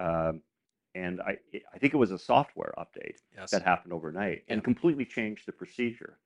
[0.00, 0.42] um,
[0.94, 1.38] and I
[1.72, 3.18] I think it was a software update
[3.50, 4.54] that happened overnight Yeah.
[4.54, 6.20] and completely changed the procedure.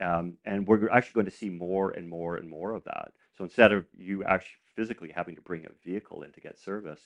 [0.00, 3.12] Um, and we're actually going to see more and more and more of that.
[3.36, 7.02] So instead of you actually physically having to bring a vehicle in to get service,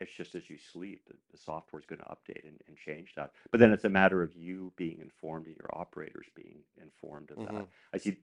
[0.00, 3.14] it's just as you sleep, the, the software is going to update and, and change
[3.16, 3.30] that.
[3.52, 7.38] But then it's a matter of you being informed and your operators being informed of
[7.38, 7.66] hmm that.
[7.94, 8.18] I see,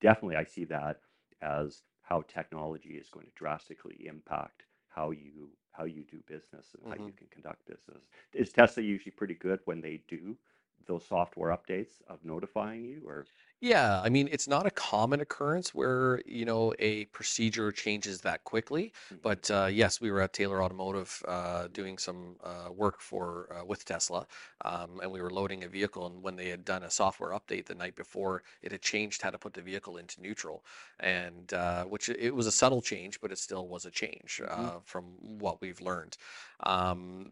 [0.00, 1.00] definitely, I see that
[1.42, 6.82] as how technology is going to drastically impact how you how you do business and
[6.88, 8.04] how hmm you can conduct business.
[8.32, 10.36] Is Tesla usually pretty good when they do
[10.86, 13.28] those software updates of notifying you or?
[13.60, 18.44] Yeah, I mean, it's not a common occurrence where, you know, a procedure changes that
[18.44, 18.92] quickly.
[19.10, 23.50] Mhm, But uh, yes, we were at Taylor Automotive uh, doing some uh, work for
[23.50, 24.26] uh, with Tesla,
[24.62, 26.06] um, and we were loading a vehicle.
[26.06, 29.30] And when they had done a software update the night before, it had changed how
[29.30, 30.62] to put the vehicle into neutral,
[31.00, 34.68] and uh, which it was a subtle change, but it still was a change mhm,
[34.68, 36.18] uh, from what we've learned.
[36.60, 37.30] Um,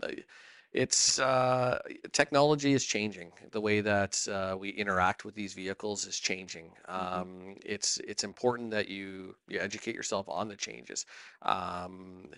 [0.75, 1.79] it's uh,
[2.13, 3.33] technology is changing.
[3.53, 6.73] The way that uh, we interact with these vehicles is changing.
[7.01, 11.07] mhm, Um, it's it's important that you you educate yourself on the changes.
[11.43, 12.31] Um,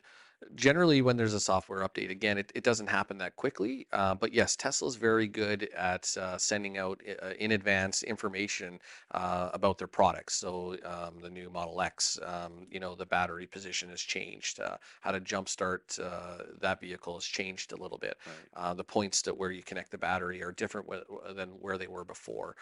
[0.55, 4.33] generally when there's a software update again it, it doesn't happen that quickly uh, but
[4.33, 8.79] yes tesla is very good at uh, sending out uh, in advance information
[9.12, 10.35] uh, about their products.
[10.37, 14.77] So um, the new model x um, you know the battery position has changed uh,
[15.01, 18.16] how to jumpstart uh, that vehicle has changed a little bit.
[18.27, 18.62] Right.
[18.62, 20.88] uh, the points to where you connect the battery are different
[21.35, 22.57] than where they were before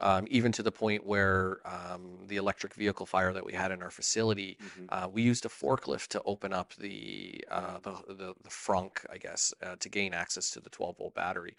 [0.00, 3.82] um, even to the point where um, the electric vehicle fire that we had in
[3.82, 8.34] our facility, hmm uh, we used a forklift to open up the uh, the, the
[8.42, 11.56] the frunk, I guess, uh, to gain access to the 12 volt battery.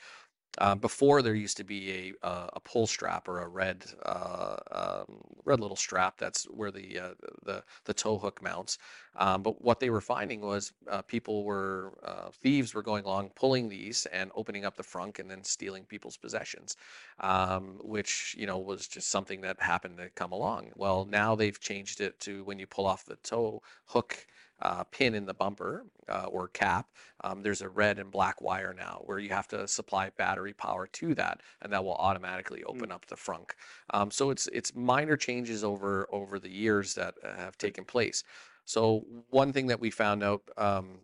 [0.57, 4.57] Uh, before there used to be a uh, a pull strap or a red uh,
[4.71, 8.77] um, red little strap that's where the uh, the the tow hook mounts.
[9.15, 11.93] Um, but what they were finding was uh, people were
[12.41, 16.17] thieves were going along pulling these and opening up the frunk and then stealing people's
[16.17, 16.75] possessions,
[17.19, 20.71] um, which you know was just something that happened to come along.
[20.75, 24.25] Well, now they've changed it to when you pull off the tow hook.
[24.61, 26.89] Uh, pin in the bumper uh, or cap
[27.23, 30.87] um, there's a red and black wire now where you have to supply battery power
[30.87, 32.69] to that, and that will automatically Mm.
[32.69, 33.51] open up the frunk.
[33.91, 38.23] Um, so it's it's minor changes over over the years that uh, have taken place.
[38.65, 40.99] So one thing that we found out um,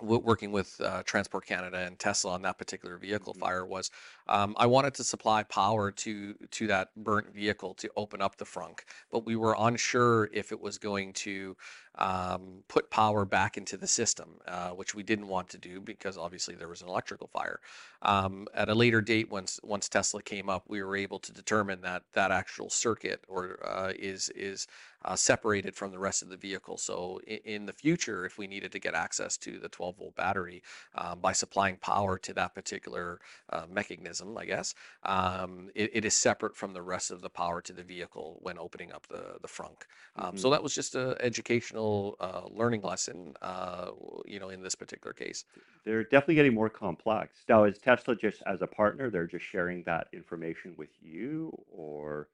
[0.00, 3.90] working with uh, Transport Canada and Tesla on that particular vehicle mhm, fire was
[4.28, 8.44] um, I wanted to supply power to to that burnt vehicle to open up the
[8.44, 11.56] frunk, but we were unsure if it was going to
[11.96, 16.16] um, put power back into the system, uh, which we didn't want to do because
[16.18, 17.60] obviously there was an electrical fire.
[18.02, 21.80] Um, at a later date, once once Tesla came up, we were able to determine
[21.82, 24.66] that that actual circuit or uh, is is
[25.04, 26.76] uh, separated from the rest of the vehicle.
[26.76, 30.16] So in, in the future, if we needed to get access to the 12 volt
[30.16, 30.62] battery
[30.94, 36.14] um, by supplying power to that particular uh, mechanism, I guess, um, it, it is
[36.14, 39.48] separate from the rest of the power to the vehicle when opening up the, the
[39.48, 39.82] frunk.
[40.16, 40.38] Um, mhm.
[40.38, 43.90] so that was just an educational uh, learning lesson, uh,
[44.26, 45.44] you know, in this particular case.
[45.84, 47.38] They're definitely getting more complex.
[47.48, 52.28] Now, is Tesla just as a partner, they're just sharing that information with you, or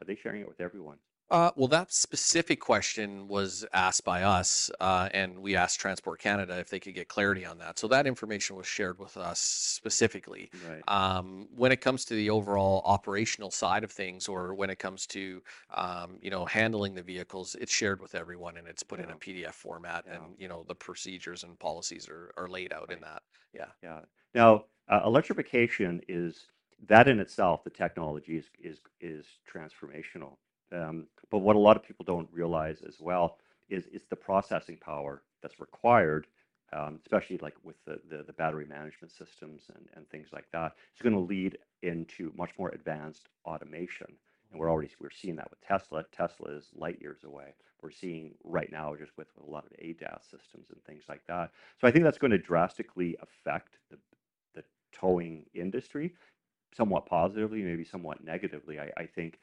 [0.00, 0.98] are they sharing it with everyone?
[1.28, 6.56] Uh, well, that specific question was asked by us, uh, and we asked Transport Canada
[6.60, 7.80] if they could get clarity on that.
[7.80, 10.50] So that information was shared with us specifically.
[10.68, 10.82] Right.
[10.86, 15.04] Um, when it comes to the overall operational side of things, or when it comes
[15.08, 15.42] to
[15.74, 19.16] um, you know handling the vehicles, it's shared with everyone, and it's put in a
[19.16, 20.14] PDF format, Yeah.
[20.14, 23.22] and you know the procedures and policies are, are laid out in that.
[23.52, 23.66] Yeah.
[23.82, 24.00] Yeah.
[24.32, 26.46] Now, uh, electrification is
[26.88, 30.36] that in itself, the technology is is is transformational.
[30.72, 34.76] Um, but what a lot of people don't realize as well is is the processing
[34.78, 36.26] power that's required,
[36.72, 40.72] um, especially like with the, the the battery management systems and and things like that.
[40.92, 44.08] It's going to lead into much more advanced automation.
[44.50, 46.04] And we're already we're seeing that with Tesla.
[46.12, 47.54] Tesla is light years away.
[47.82, 51.50] We're seeing right now just with a lot of ADAS systems and things like that.
[51.80, 53.98] So I think that's going to drastically affect the
[54.54, 56.14] the towing industry,
[56.74, 58.78] somewhat positively, maybe somewhat negatively.
[58.80, 59.38] I, I think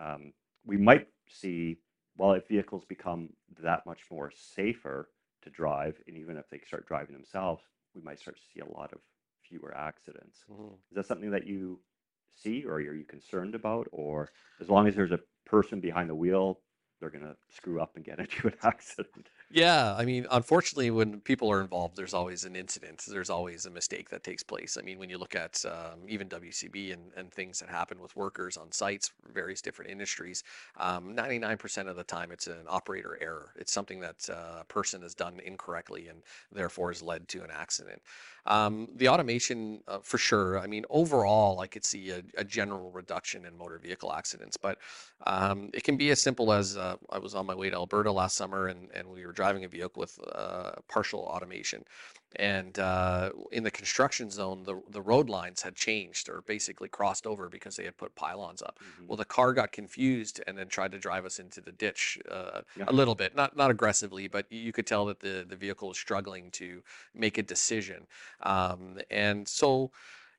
[0.00, 0.32] um,
[0.66, 1.78] we might see,
[2.16, 5.10] well, if vehicles become that much more safer
[5.42, 8.68] to drive, and even if they start driving themselves, we might start to see a
[8.78, 9.00] lot of
[9.42, 10.46] fewer accidents.
[10.48, 10.78] Mhm.
[10.90, 11.80] Is that something that you
[12.30, 16.14] see, or are you concerned about, or as long as there's a person behind the
[16.14, 16.62] wheel,
[17.00, 19.30] they're gonna screw up and get into an accident?
[19.48, 23.04] Yeah, I mean, unfortunately, when people are involved, there's always an incident.
[23.06, 24.76] There's always a mistake that takes place.
[24.76, 28.16] I mean, when you look at um, even WCB and, and things that happen with
[28.16, 30.42] workers on sites, various different industries,
[30.78, 33.52] um, 99% of the time it's an operator error.
[33.54, 37.50] It's something that uh, a person has done incorrectly and therefore has led to an
[37.52, 38.02] accident.
[38.46, 40.58] Um, the automation, uh, for sure.
[40.58, 44.78] I mean, overall, I could see a, a general reduction in motor vehicle accidents, but
[45.26, 48.12] um, it can be as simple as uh, I was on my way to Alberta
[48.12, 51.84] last summer and, and we were driving a vehicle with uh, partial automation.
[52.38, 57.26] And uh, in the construction zone, the, the road lines had changed or basically crossed
[57.26, 58.78] over because they had put pylons up.
[58.80, 62.18] hmm Well, the car got confused and then tried to drive us into the ditch
[62.30, 62.88] uh, Yeah.
[62.88, 65.98] a little bit, not not aggressively, but you could tell that the the vehicle was
[65.98, 66.82] struggling to
[67.14, 68.06] make a decision.
[68.40, 69.92] Um, and so,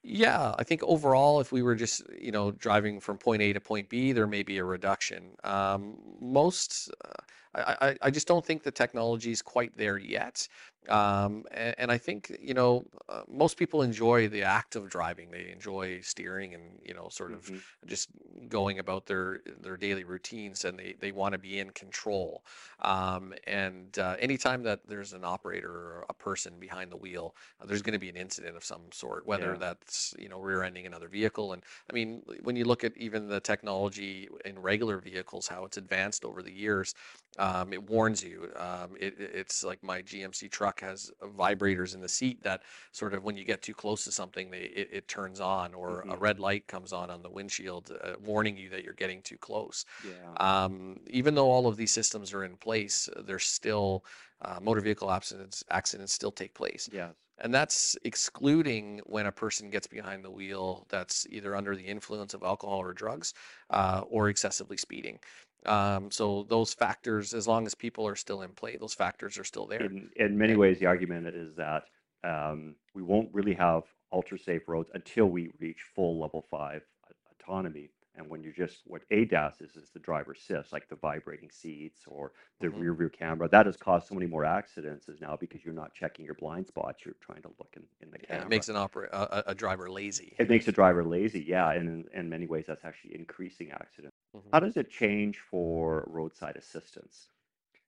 [0.07, 3.59] yeah, I think overall, if we were just, you know, driving from point A to
[3.59, 5.31] point B, there may be a reduction.
[5.43, 7.09] Um, most, uh,
[7.55, 10.47] I, I, I just don't think the technology is quite there yet.
[10.89, 15.31] Um, and, and I think, you know, uh, most people enjoy the act of driving.
[15.31, 18.09] They enjoy steering and, you know, sort of hmm just
[18.47, 22.43] going about their their daily routines, and they they want to be in control.
[22.79, 27.65] Um, and uh, anytime that there's an operator or a person behind the wheel, uh,
[27.65, 29.57] there's going to be an incident of some sort, whether Yeah.
[29.57, 31.53] that's you know rear-ending another vehicle.
[31.53, 35.77] And I mean, when you look at even the technology in regular vehicles, how it's
[35.77, 36.93] advanced over the years,
[37.37, 38.51] um, it warns you.
[38.55, 43.13] Um, it- it's like my GMC truck has uh, vibrators in the seat that sort
[43.13, 46.17] of when you get too close to something, they it, it turns on, or a
[46.17, 49.37] hmm red light comes on on the windshield, uh, warning you that you're getting too
[49.37, 49.85] close.
[49.99, 50.37] Yeah.
[50.39, 54.05] Um, even though all of these systems are in place, uh, there's still
[54.41, 56.89] uh, motor vehicle accidents accidents still take place.
[56.89, 57.15] Yes.
[57.39, 62.33] and that's excluding when a person gets behind the wheel that's either under the influence
[62.33, 63.33] of alcohol or drugs
[63.69, 65.19] uh, or excessively speeding.
[65.67, 69.43] Um, so those factors, as long as people are still in play, those factors are
[69.43, 69.91] still there.
[69.91, 71.83] In, in many ways, the argument is that
[72.23, 76.83] um, we won't really have ultra safe roads until we reach full level five
[77.31, 77.91] autonomy.
[78.15, 82.05] And when you're just what ADAS is, is the driver assist, like the vibrating seats
[82.07, 82.71] or the Mhm.
[82.71, 83.47] rear view camera.
[83.47, 86.65] That has caused so many more accidents is now because you're not checking your blind
[86.67, 87.05] spots.
[87.05, 88.41] You're trying to look in, in the Yeah, camera.
[88.41, 90.39] it makes an opera a, a a driver lazy.
[90.39, 94.16] It makes a driver lazy, yeah, and in, in many ways that's actually increasing accidents.
[94.37, 94.53] Mhm.
[94.53, 97.29] How does it change for roadside assistance?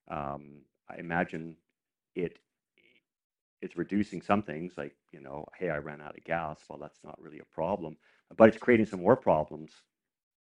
[0.08, 1.58] Um, I imagine
[2.14, 2.40] it
[3.60, 6.64] it's reducing some things like, you know, hey, I ran out of gas.
[6.68, 7.96] Well, that's not really a problem,
[8.36, 9.82] but it's creating some more problems.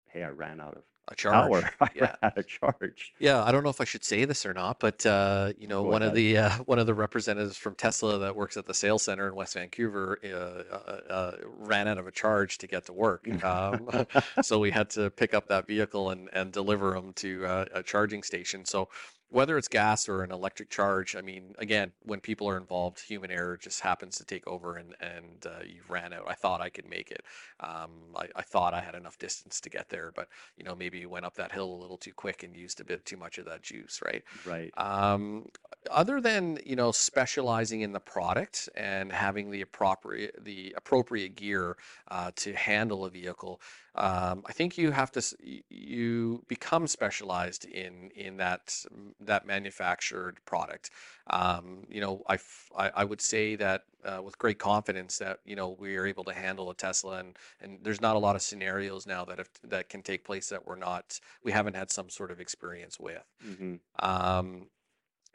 [0.07, 1.65] Hey, I ran out of A charge.
[1.81, 2.15] I Yeah.
[2.21, 3.13] ran out charge.
[3.19, 5.83] Yeah, I don't know if I should say this or not, but uh, you know,
[5.83, 8.73] Go one of the uh, one of the representatives from Tesla that works at the
[8.73, 10.27] sales center in West Vancouver uh,
[10.75, 13.27] uh, uh, ran out of a charge to get to work.
[13.43, 13.89] Um,
[14.41, 17.83] so we had to pick up that vehicle and and deliver them to uh, a
[17.83, 18.65] charging station.
[18.65, 18.89] So
[19.29, 23.31] whether it's gas or an electric charge, I mean, again, when people are involved, human
[23.31, 26.23] error just happens to take over, and and uh, you ran out.
[26.27, 27.23] I thought I could make it.
[27.59, 30.99] Um, I, I thought I had enough distance to get there, but you know, maybe
[30.99, 33.37] you went up that hill a little too quick and used a bit too much
[33.37, 34.23] of that juice, right?
[34.45, 34.71] Right.
[34.77, 35.47] Um,
[35.91, 41.77] other than, you know, specializing in the product and having the appropriate the appropriate gear
[42.09, 43.61] uh, to handle a vehicle,
[43.95, 45.21] um, I think you have to
[45.69, 48.85] you become specialized in in that
[49.19, 50.91] that manufactured product.
[51.29, 55.39] Um, you know, I, f- I I would say that uh, with great confidence that
[55.45, 58.35] you know we are able to handle a Tesla and and there's not a lot
[58.35, 61.91] of scenarios now that have, that can take place that we're not we haven't had
[61.91, 63.23] some sort of experience with.
[63.41, 64.69] hmm Um,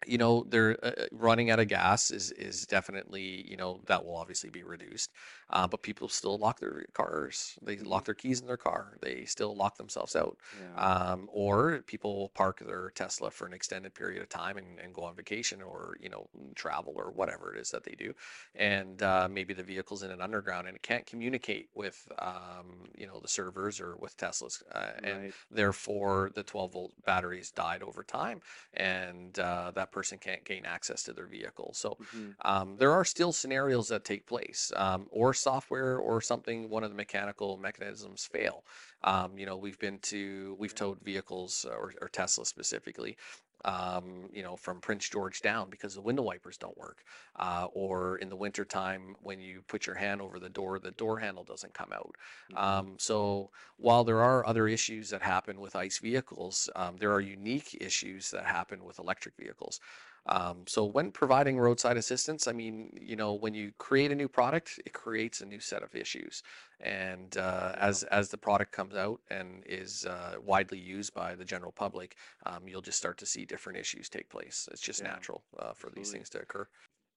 [0.07, 4.05] you know, they're uh, uh, running out of gas is is definitely, you know, that
[4.05, 5.11] will obviously be reduced.
[5.51, 7.57] Uh, but people still lock their cars.
[7.63, 8.97] They lock their keys in their car.
[9.01, 10.37] They still lock themselves out.
[10.61, 10.83] Yeah.
[10.83, 15.03] Um, or people park their Tesla for an extended period of time and, and go
[15.05, 18.15] on vacation or, you know, travel or whatever it is that they do.
[18.55, 23.07] And uh, maybe the vehicle's in an underground and it can't communicate with, um, you
[23.07, 24.63] know, the servers or with Teslas.
[24.73, 28.41] Uh, and therefore the 12 volt batteries died over time
[28.75, 31.71] and uh, that person can't gain access to their vehicle.
[31.83, 36.69] So hmm um, there are still scenarios that take place, um, or software or something,
[36.69, 38.65] one of the mechanical mechanisms fail.
[39.03, 43.17] Um, you know, we've been to, we've towed vehicles uh, or, or Tesla specifically,
[43.65, 47.05] um, you know, from Prince George down because the window wipers don't work.
[47.37, 51.19] Uh, or in the wintertime, when you put your hand over the door, the door
[51.19, 52.15] handle doesn't come out.
[52.49, 57.12] hmm Um, so while there are other issues that happen with ICE vehicles, um, there
[57.12, 59.81] are unique issues that happen with electric vehicles.
[60.27, 64.29] Um, so when providing roadside assistance, I mean, you know, when you create a new
[64.29, 66.43] product, it creates a new set of issues.
[66.81, 71.45] And uh, as as the product comes out and is uh, widely used by the
[71.45, 72.16] general public,
[72.47, 74.68] um, you'll just start to see different issues take place.
[74.72, 75.05] It's just Yeah.
[75.05, 76.11] natural uh, for these Absolutely.
[76.11, 76.68] things to occur.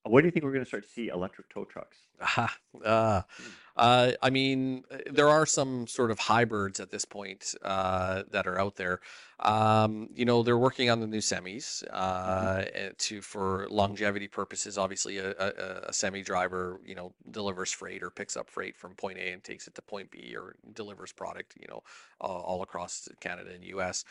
[0.09, 1.97] When do you think we're going to start to see electric tow trucks?
[2.19, 3.57] Aha, uh, Mm.
[3.75, 8.47] uh, I mean, uh, there are some sort of hybrids at this point uh, that
[8.47, 9.01] are out there.
[9.39, 11.83] Um, you know, they're working on the new semis
[12.25, 14.79] hmm uh, eh, to for longevity purposes.
[14.79, 18.95] Obviously, a, a, a semi driver, you know, delivers freight or picks up freight from
[18.95, 21.83] point A and takes it to point B, or delivers product, you know,
[22.19, 24.03] all, all across Canada and U.S.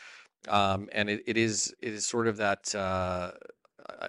[0.47, 2.73] Um, and it, it is it is sort of that.
[2.73, 3.31] Uh,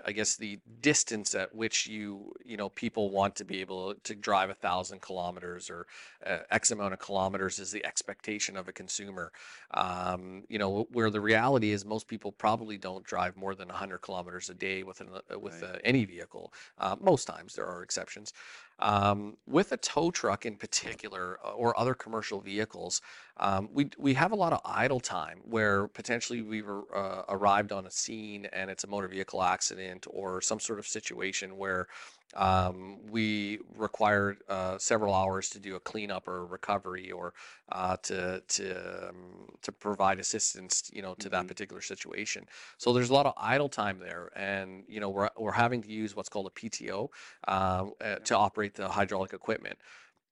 [0.05, 4.15] I guess the distance at which you you know people want to be able to
[4.15, 5.87] drive a thousand kilometers or
[6.27, 9.33] uh, X amount of kilometers is the expectation of a consumer.
[9.73, 13.99] Um, you know where the reality is most people probably don't drive more than 100
[13.99, 15.75] kilometers a day with an, uh, with Right.
[15.75, 16.53] uh, any vehicle.
[16.79, 18.33] Uh, most times there are exceptions.
[18.81, 23.03] Um, with a tow truck in particular uh, or other commercial vehicles,
[23.39, 27.87] um, we we have a lot of idle time where potentially we've uh, arrived on
[27.87, 31.89] a scene and it's a motor vehicle accident or some sort of situation where
[32.35, 37.35] um, we require uh, several hours to do a cleanup or a recovery or
[37.71, 42.47] uh, to to um, to provide assistance, you know, to that hmm particular situation.
[42.77, 45.91] So there's a lot of idle time there, and you know we're we're having to
[45.91, 47.11] use what's called a PTO
[47.49, 48.27] um, uh, Yeah.
[48.27, 49.79] to operate the hydraulic equipment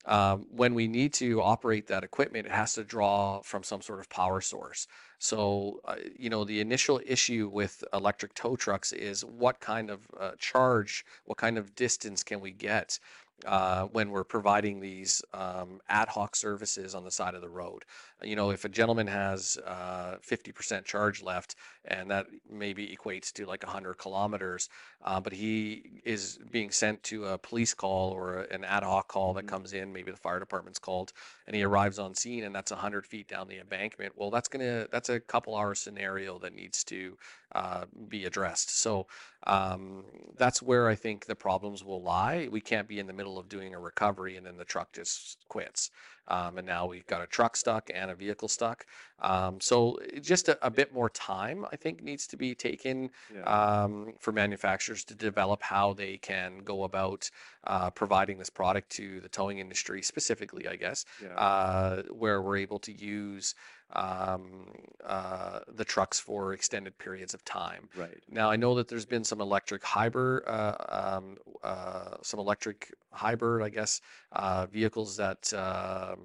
[0.06, 3.98] um, when we need to operate that equipment, it has to draw from some sort
[4.00, 4.86] of power source.
[5.18, 10.00] So, uh, you know, the initial issue with electric tow trucks is what kind of
[10.18, 12.98] uh, charge, what kind of distance can we get
[13.44, 17.84] uh, when we're providing these um, ad hoc services on the side of the road.
[18.22, 21.54] You know, if a gentleman has uh, 50% charge left,
[21.84, 24.70] and that maybe equates to like 100 kilometers,
[25.02, 29.34] uh, but he is being sent to a police call or an ad hoc call
[29.34, 29.46] that Mhm.
[29.46, 31.12] comes in, maybe the fire department's called,
[31.46, 34.14] and he arrives on scene, and that's 100 feet down the embankment.
[34.16, 37.18] Well, that's gonna that's a couple hour scenario that needs to
[37.54, 38.70] uh, be addressed.
[38.78, 39.06] So
[39.46, 40.04] um,
[40.36, 42.48] that's where I think the problems will lie.
[42.50, 45.44] We can't be in the middle of doing a recovery and then the truck just
[45.48, 45.90] quits.
[46.28, 48.86] Um, and now we've got a truck stuck and a vehicle stuck.
[49.20, 53.42] Um, so just a, a bit more time, I think, needs to be taken Yeah.
[53.42, 57.30] um, for manufacturers to develop how they can go about
[57.66, 61.34] uh, providing this product to the towing industry, specifically, I guess, yeah.
[61.34, 63.54] uh, where we're able to use
[63.92, 64.66] um,
[65.04, 67.88] uh, the trucks for extended periods of time.
[67.96, 68.18] right.
[68.30, 73.64] Now I know that there's been some electric hybrid, uh, um, uh, some electric hybrid,
[73.64, 74.00] I guess,
[74.32, 76.18] uh, vehicles that um,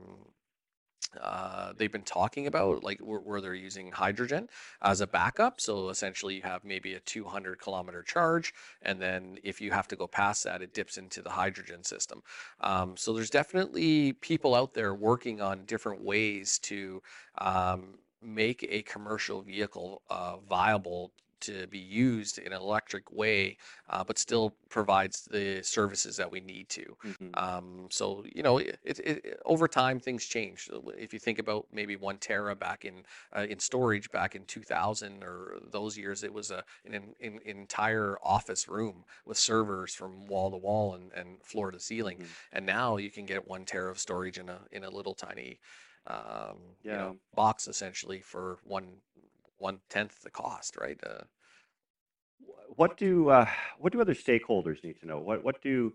[1.19, 4.47] uh, they've been talking about, like where, where they're using hydrogen
[4.81, 5.59] as a backup.
[5.59, 9.95] So essentially, you have maybe a 200 kilometer charge, and then if you have to
[9.95, 12.21] go past that, it dips into the hydrogen system.
[12.61, 17.01] Um, so there's definitely people out there working on different ways to
[17.37, 23.57] um, make a commercial vehicle uh, viable to be used in an electric way,
[23.89, 26.97] uh, but still provides the services that we need to.
[27.03, 27.37] Mhm.
[27.37, 30.69] Um, so you know, it, it, it, over time things change.
[30.97, 33.03] If you think about maybe one tera back in
[33.35, 38.17] uh, in storage back in 2000 or those years, it was a an, an, entire
[38.23, 42.17] office room with servers from wall to wall and, and floor to ceiling.
[42.19, 42.27] Mhm.
[42.53, 45.59] And now you can get one tera of storage in a in a little tiny
[46.07, 46.57] um,
[46.89, 48.97] you know box essentially for one
[49.61, 50.99] one tenth the cost, right?
[51.05, 51.23] Uh,
[52.75, 53.47] What do uh,
[53.79, 55.19] what do other stakeholders need to know?
[55.19, 55.93] What what do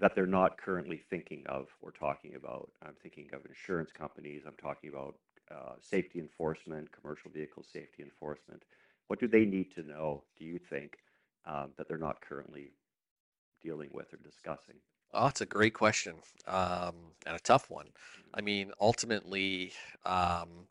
[0.00, 2.70] that they're not currently thinking of or talking about?
[2.82, 4.42] I'm thinking of insurance companies.
[4.46, 5.16] I'm talking about
[5.50, 8.64] uh, safety enforcement, commercial vehicle safety enforcement.
[9.08, 10.24] What do they need to know?
[10.38, 10.98] Do you think
[11.46, 12.72] um, that they're not currently
[13.62, 14.76] dealing with or discussing?
[15.12, 16.96] Oh, that's a great question, um,
[17.26, 17.88] and a tough one.
[18.34, 19.72] I mean, ultimately,
[20.04, 20.66] um,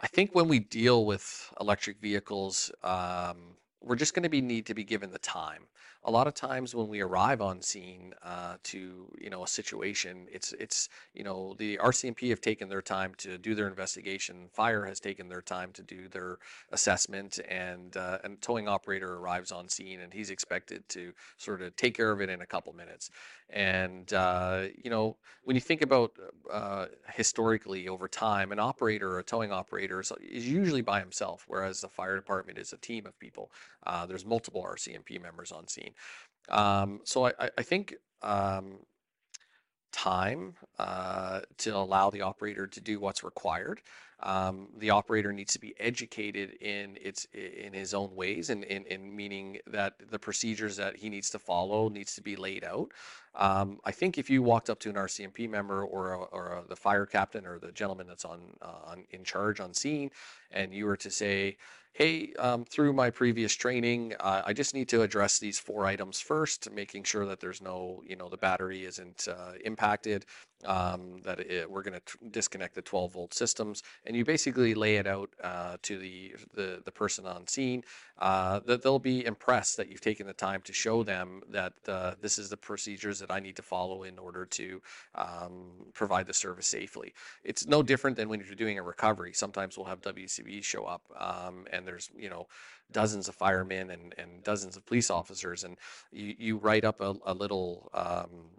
[0.00, 4.66] I think when we deal with electric vehicles, um, we're just going to be need
[4.66, 5.64] to be given the time.
[6.04, 10.26] A lot of times when we arrive on scene uh, to you know a situation,
[10.32, 14.48] it's it's you know the RCMP have taken their time to do their investigation.
[14.50, 16.38] Fire has taken their time to do their
[16.72, 21.76] assessment, and uh, and towing operator arrives on scene, and he's expected to sort of
[21.76, 23.10] take care of it in a couple minutes.
[23.50, 26.12] And uh, you know when you think about
[26.50, 31.80] uh, historically over time, an operator, a towing operator, is, is usually by himself, whereas
[31.80, 33.50] the fire department is a team of people.
[33.86, 35.89] Uh, there's multiple RCMP members on scene.
[36.48, 38.80] Um, so I, I think um,
[39.92, 43.80] time uh, to allow the operator to do what's required.
[44.22, 48.84] Um, the operator needs to be educated in its in his own ways, and in,
[48.84, 52.92] in meaning that the procedures that he needs to follow needs to be laid out.
[53.34, 56.68] Um, I think if you walked up to an RCMP member or a, or a,
[56.68, 60.10] the fire captain or the gentleman that's on, uh, on in charge on scene,
[60.50, 61.56] and you were to say,
[61.92, 66.20] "Hey, um, through my previous training, uh, I just need to address these four items
[66.20, 70.26] first, making sure that there's no, you know, the battery isn't uh, impacted,
[70.64, 74.96] um, that it, we're going to disconnect the 12 volt systems, and you basically lay
[74.96, 77.84] it out uh, to the, the the person on scene.
[78.20, 82.12] Uh, that they'll be impressed that you've taken the time to show them that uh,
[82.20, 84.82] this is the procedures that I need to follow in order to
[85.14, 87.14] um, provide the service safely.
[87.44, 89.32] It's no different than when you're doing a recovery.
[89.32, 92.46] Sometimes we'll have WCBs show up, um, and there's you know
[92.92, 95.78] dozens of firemen and, and dozens of police officers, and
[96.12, 98.50] you, you write up a, a little um,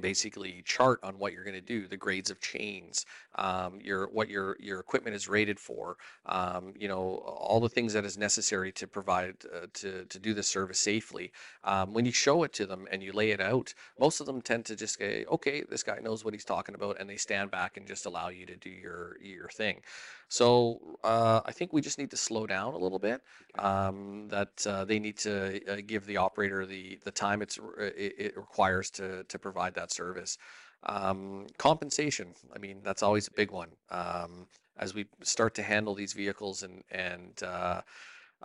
[0.00, 3.06] basically chart on what you're going to do the grades of chains
[3.36, 7.92] um, your what your your equipment is rated for um, you know all the things
[7.92, 11.32] that is necessary to provide uh, to to do the service safely.
[11.64, 14.40] Um, when you show it to them and you lay it out most of them
[14.42, 17.50] tend to just say okay this guy knows what he's talking about and they stand
[17.50, 19.80] back and just allow you to do your your thing
[20.30, 23.20] so uh, I think we just need to slow down a little bit.
[23.58, 27.80] Um, that uh, they need to uh, give the operator the the time it's r-
[27.80, 30.38] it, it requires to to provide that service.
[30.84, 32.28] Um, compensation.
[32.54, 33.70] I mean, that's always a big one.
[33.90, 34.46] Um,
[34.78, 37.82] as we start to handle these vehicles and and uh,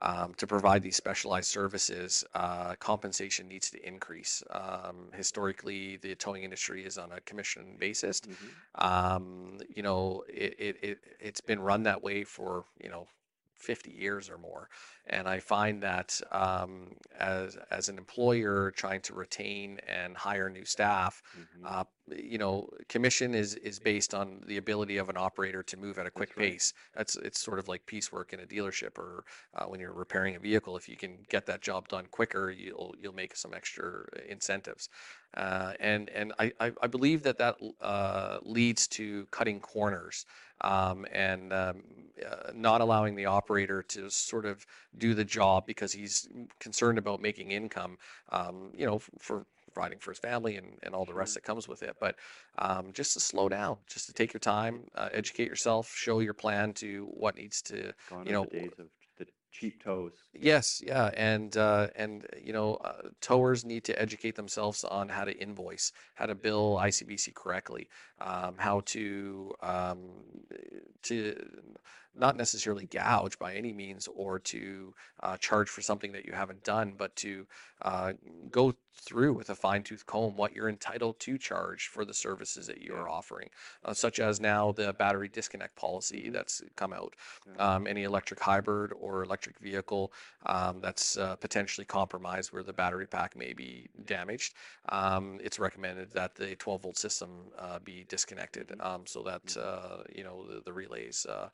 [0.01, 4.43] um, to provide these specialized services, uh, compensation needs to increase.
[4.49, 8.21] Um, historically, the towing industry is on a commission basis.
[8.25, 8.65] Mhm.
[8.75, 13.07] Um, you know, it, it, it, it's been run that way for, you know,
[13.55, 14.69] 50 years or more.
[15.07, 20.65] And I find that um, as as an employer trying to retain and hire new
[20.65, 25.63] staff, hmm uh, you know, commission is is based on the ability of an operator
[25.63, 26.51] to move at a quick That's right.
[26.51, 26.73] pace.
[26.95, 29.25] That's it's sort of like piecework in a dealership or
[29.55, 30.77] uh, when you're repairing a vehicle.
[30.77, 34.89] If you can get that job done quicker, you'll you'll make some extra incentives.
[35.35, 40.25] Uh, and and I, I, I believe that that uh, leads to cutting corners
[40.61, 41.83] um, and um,
[42.25, 44.65] uh, not allowing the operator to sort of
[44.97, 46.29] do the job because he's
[46.59, 47.97] concerned about making income,
[48.31, 49.45] um, you know, for
[49.75, 51.95] providing for his family and, and all the rest that comes with it.
[51.99, 52.15] But
[52.57, 56.33] um, just to slow down, just to take your time, uh, educate yourself, show your
[56.33, 60.13] plan to what needs to, Gone you know, days of the cheap tows.
[60.33, 65.25] Yes, yeah, and uh, and you know, uh, towers need to educate themselves on how
[65.25, 69.99] to invoice, how to bill ICBC correctly, um, how to um,
[71.03, 71.35] to
[72.15, 76.63] not necessarily gouge by any means, or to uh, charge for something that you haven't
[76.63, 77.47] done, but to
[77.81, 78.13] uh,
[78.51, 82.81] go through with a fine-tooth comb what you're entitled to charge for the services that
[82.81, 82.95] you Yeah.
[82.95, 83.49] are offering,
[83.83, 87.15] uh, such as now the battery disconnect policy hmm that's come out.
[87.45, 87.53] Yeah.
[87.57, 90.11] um, any electric hybrid or electric vehicle
[90.45, 94.55] um, that's uh, potentially compromised where the battery pack may be damaged,
[94.89, 99.55] um, it's recommended that the 12 volt system uh, be disconnected hmm um, so that
[99.57, 101.47] uh, you know the, the relays uh,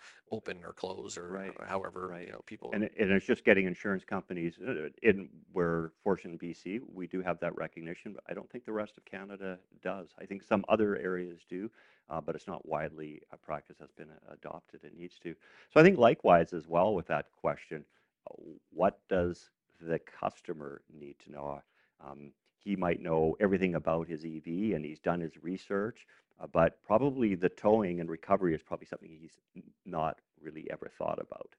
[0.51, 1.53] open or close or Right.
[1.67, 2.27] however Right.
[2.27, 2.71] you know people.
[2.73, 7.07] And, it- and it's just getting insurance companies uh, in where fortunate in BC, we
[7.07, 10.09] do have that recognition, but I don't think the rest of Canada does.
[10.19, 11.69] I think some other areas do,
[12.09, 14.83] uh, but it's not widely a practice that's been uh, adopted.
[14.83, 15.35] It needs to.
[15.69, 17.85] So I think likewise as well with that question,
[18.29, 18.35] uh,
[18.71, 19.49] what does
[19.79, 21.61] the customer need to know?
[21.99, 26.05] Um, he might know everything about his EV and he's done his research,
[26.39, 30.89] uh, but probably the towing and recovery is probably something he's n- not really ever
[30.97, 31.55] thought about.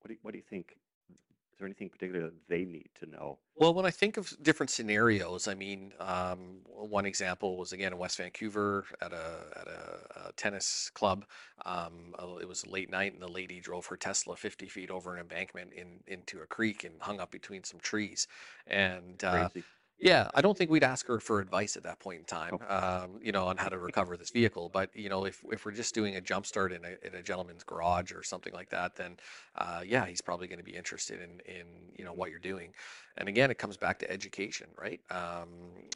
[0.00, 0.76] What do you, what do you think?
[1.10, 3.38] Is there anything particular that they need to know?
[3.56, 7.98] Well, when I think of different scenarios, I mean, um, one example was again in
[7.98, 11.24] West Vancouver at a at a, a tennis club.
[11.66, 15.20] Um, it was late night, and the lady drove her Tesla 50 feet over an
[15.20, 18.28] embankment in into a creek and hung up between some trees.
[18.68, 19.66] And uh, Crazy.
[19.98, 23.20] Yeah, I don't think we'd ask her for advice at that point in time, um,
[23.22, 24.68] you know, on how to recover this vehicle.
[24.68, 27.22] But you know, if if we're just doing a jump start in a in a
[27.22, 29.16] gentleman's garage or something like that, then
[29.56, 32.72] uh, yeah, he's probably going to be interested in in you know what you're doing.
[33.16, 35.00] And again, it comes back to education, right?
[35.10, 35.48] Um,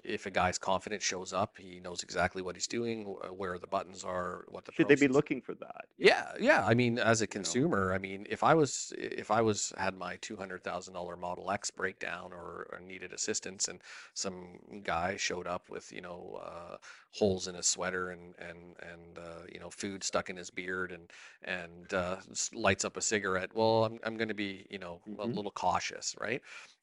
[0.03, 4.03] if a guy's confident shows up, he knows exactly what he's doing, where the buttons
[4.03, 5.85] are, what the Should they be looking for that?
[5.99, 6.67] Yeah, yeah.
[6.67, 7.33] I mean, as a You know?
[7.33, 11.17] consumer, I mean, if I was if I was had my two hundred thousand dollar
[11.17, 13.81] Model X breakdown or, or needed assistance, and
[14.15, 16.77] some guy showed up with you know uh,
[17.15, 20.93] holes in his sweater and and and uh, you know food stuck in his beard
[20.93, 21.11] and
[21.43, 22.17] and uh,
[22.55, 25.51] lights up a cigarette, well, I'm I'm going to be you know a hmm little
[25.51, 26.43] cautious, right?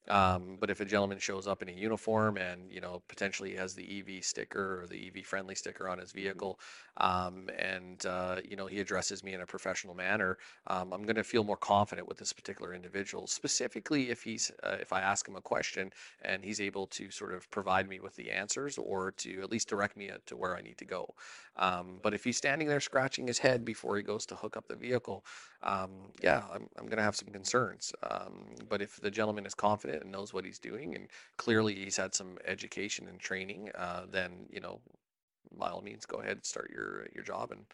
[0.10, 3.76] Um, but if a gentleman shows up in a uniform and you know potentially has
[3.76, 6.60] the EV sticker or the EV friendly sticker on his hmm vehicle,
[6.98, 10.38] um, and uh, you know he addresses me in a professional manner,
[10.68, 13.28] um, I'm going to feel more confident with this particular individual.
[13.28, 15.92] Specifically, if he's uh, if I ask him a question
[16.22, 19.70] and he's able to sort of provide me with the answers or to at least
[19.70, 21.16] direct me uh, to where I need to go.
[21.56, 24.68] Um, but if he's standing there scratching his head before he goes to hook up
[24.68, 25.26] the vehicle,
[25.62, 27.92] um, yeah, I'm, I'm going to have some concerns.
[28.04, 31.98] Um, but if the gentleman is confident and knows what he's doing and clearly he's
[31.98, 34.80] had some education and training, uh, then you know
[35.58, 37.66] by all means, go ahead and start your your job, and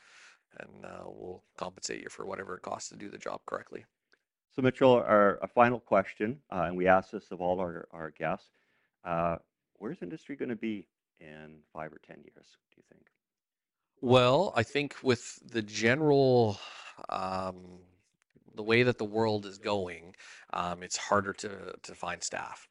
[0.59, 3.86] and uh, we'll compensate you for whatever it costs to do the job correctly.
[4.55, 8.11] So Mitchell, our a final question, uh, and we ask this of all our, our
[8.11, 8.51] guests.
[9.03, 9.38] Uh,
[9.80, 10.88] where's industry going to be
[11.19, 12.57] in five or ten years?
[12.71, 13.05] Do you think?
[14.01, 16.57] Well, I think with the general,
[17.09, 17.80] um,
[18.56, 20.16] the way that the world is going,
[20.53, 22.68] um, it's harder to to find staff.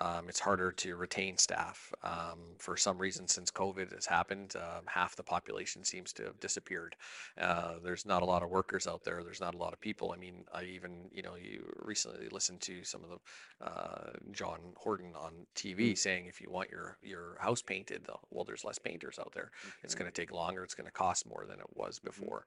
[0.00, 1.92] Um, it's harder to retain staff.
[2.04, 6.38] Um, for some reason, since COVID has happened, um, half the population seems to have
[6.38, 6.94] disappeared.
[7.36, 9.24] Uh, there's not a lot of workers out there.
[9.24, 10.12] There's not a lot of people.
[10.12, 14.60] I mean, I even, you know, you recently listened to some of the uh, John
[14.76, 15.46] Horton on
[15.80, 19.32] Mm, TV saying if you want your your house painted, well, there's less painters out
[19.34, 19.50] there.
[19.82, 20.62] It's going to take longer.
[20.62, 22.44] It's going to cost more than it was hmm before.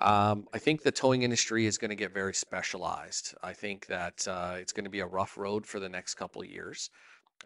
[0.00, 3.34] Um, I think the towing industry is going to get very specialized.
[3.42, 6.40] I think that uh, it's going to be a rough road for the next couple
[6.40, 6.88] of years.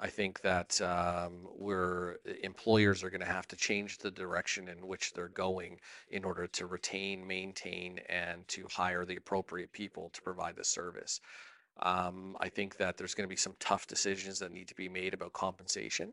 [0.01, 4.87] I think that um, we're employers are going to have to change the direction in
[4.87, 5.79] which they're going
[6.11, 11.21] in order to retain, maintain, and to hire the appropriate people to provide the service.
[11.81, 14.89] Um, I think that there's going to be some tough decisions that need to be
[14.89, 16.13] made about compensation.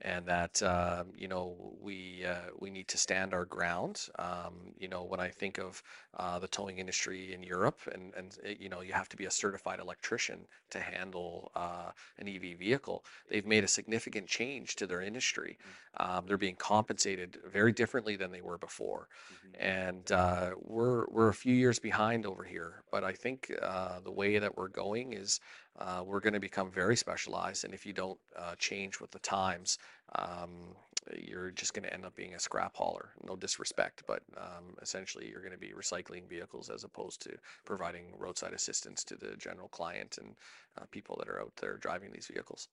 [0.00, 4.08] And that um, you know we uh, we need to stand our ground.
[4.18, 5.82] Um, you know, when I think of
[6.14, 9.24] uh, the towing industry in Europe, and and uh, you know you have to be
[9.26, 13.04] a certified electrician to handle uh, an EV vehicle.
[13.28, 15.58] They've made a significant change to their industry.
[15.98, 19.54] Um, they're being compensated very differently than they were before, Mhm.
[19.54, 22.82] and uh, we're we're a few years behind over here.
[22.90, 25.40] But I think uh, the way that we're going is
[25.78, 29.18] uh, we're going to become very specialized, and if you don't uh, change with the
[29.18, 29.78] times
[30.16, 30.74] um,
[31.18, 33.10] you're just going to end up being a scrap hauler.
[33.26, 38.14] No disrespect, but um, essentially you're going to be recycling vehicles as opposed to providing
[38.18, 40.34] roadside assistance to the general client and
[40.80, 42.68] uh, people that are out there driving these vehicles.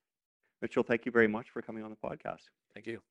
[0.62, 2.49] Mitchell, thank you very much for coming on the podcast.
[2.74, 3.02] Thank you.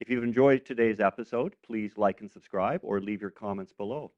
[0.00, 4.10] If you've enjoyed today's episode, please like and subscribe or leave your comments below.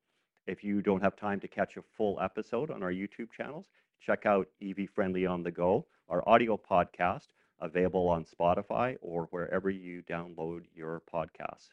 [0.47, 3.66] If you don't have time to catch a full episode on our YouTube channels,
[4.01, 7.28] check out EV Friendly on the Go, our audio podcast
[7.61, 11.70] available on Spotify or wherever you download your podcasts.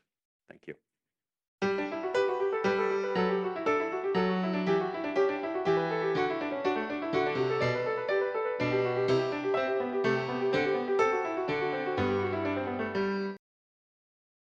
[0.49, 0.75] Thank you.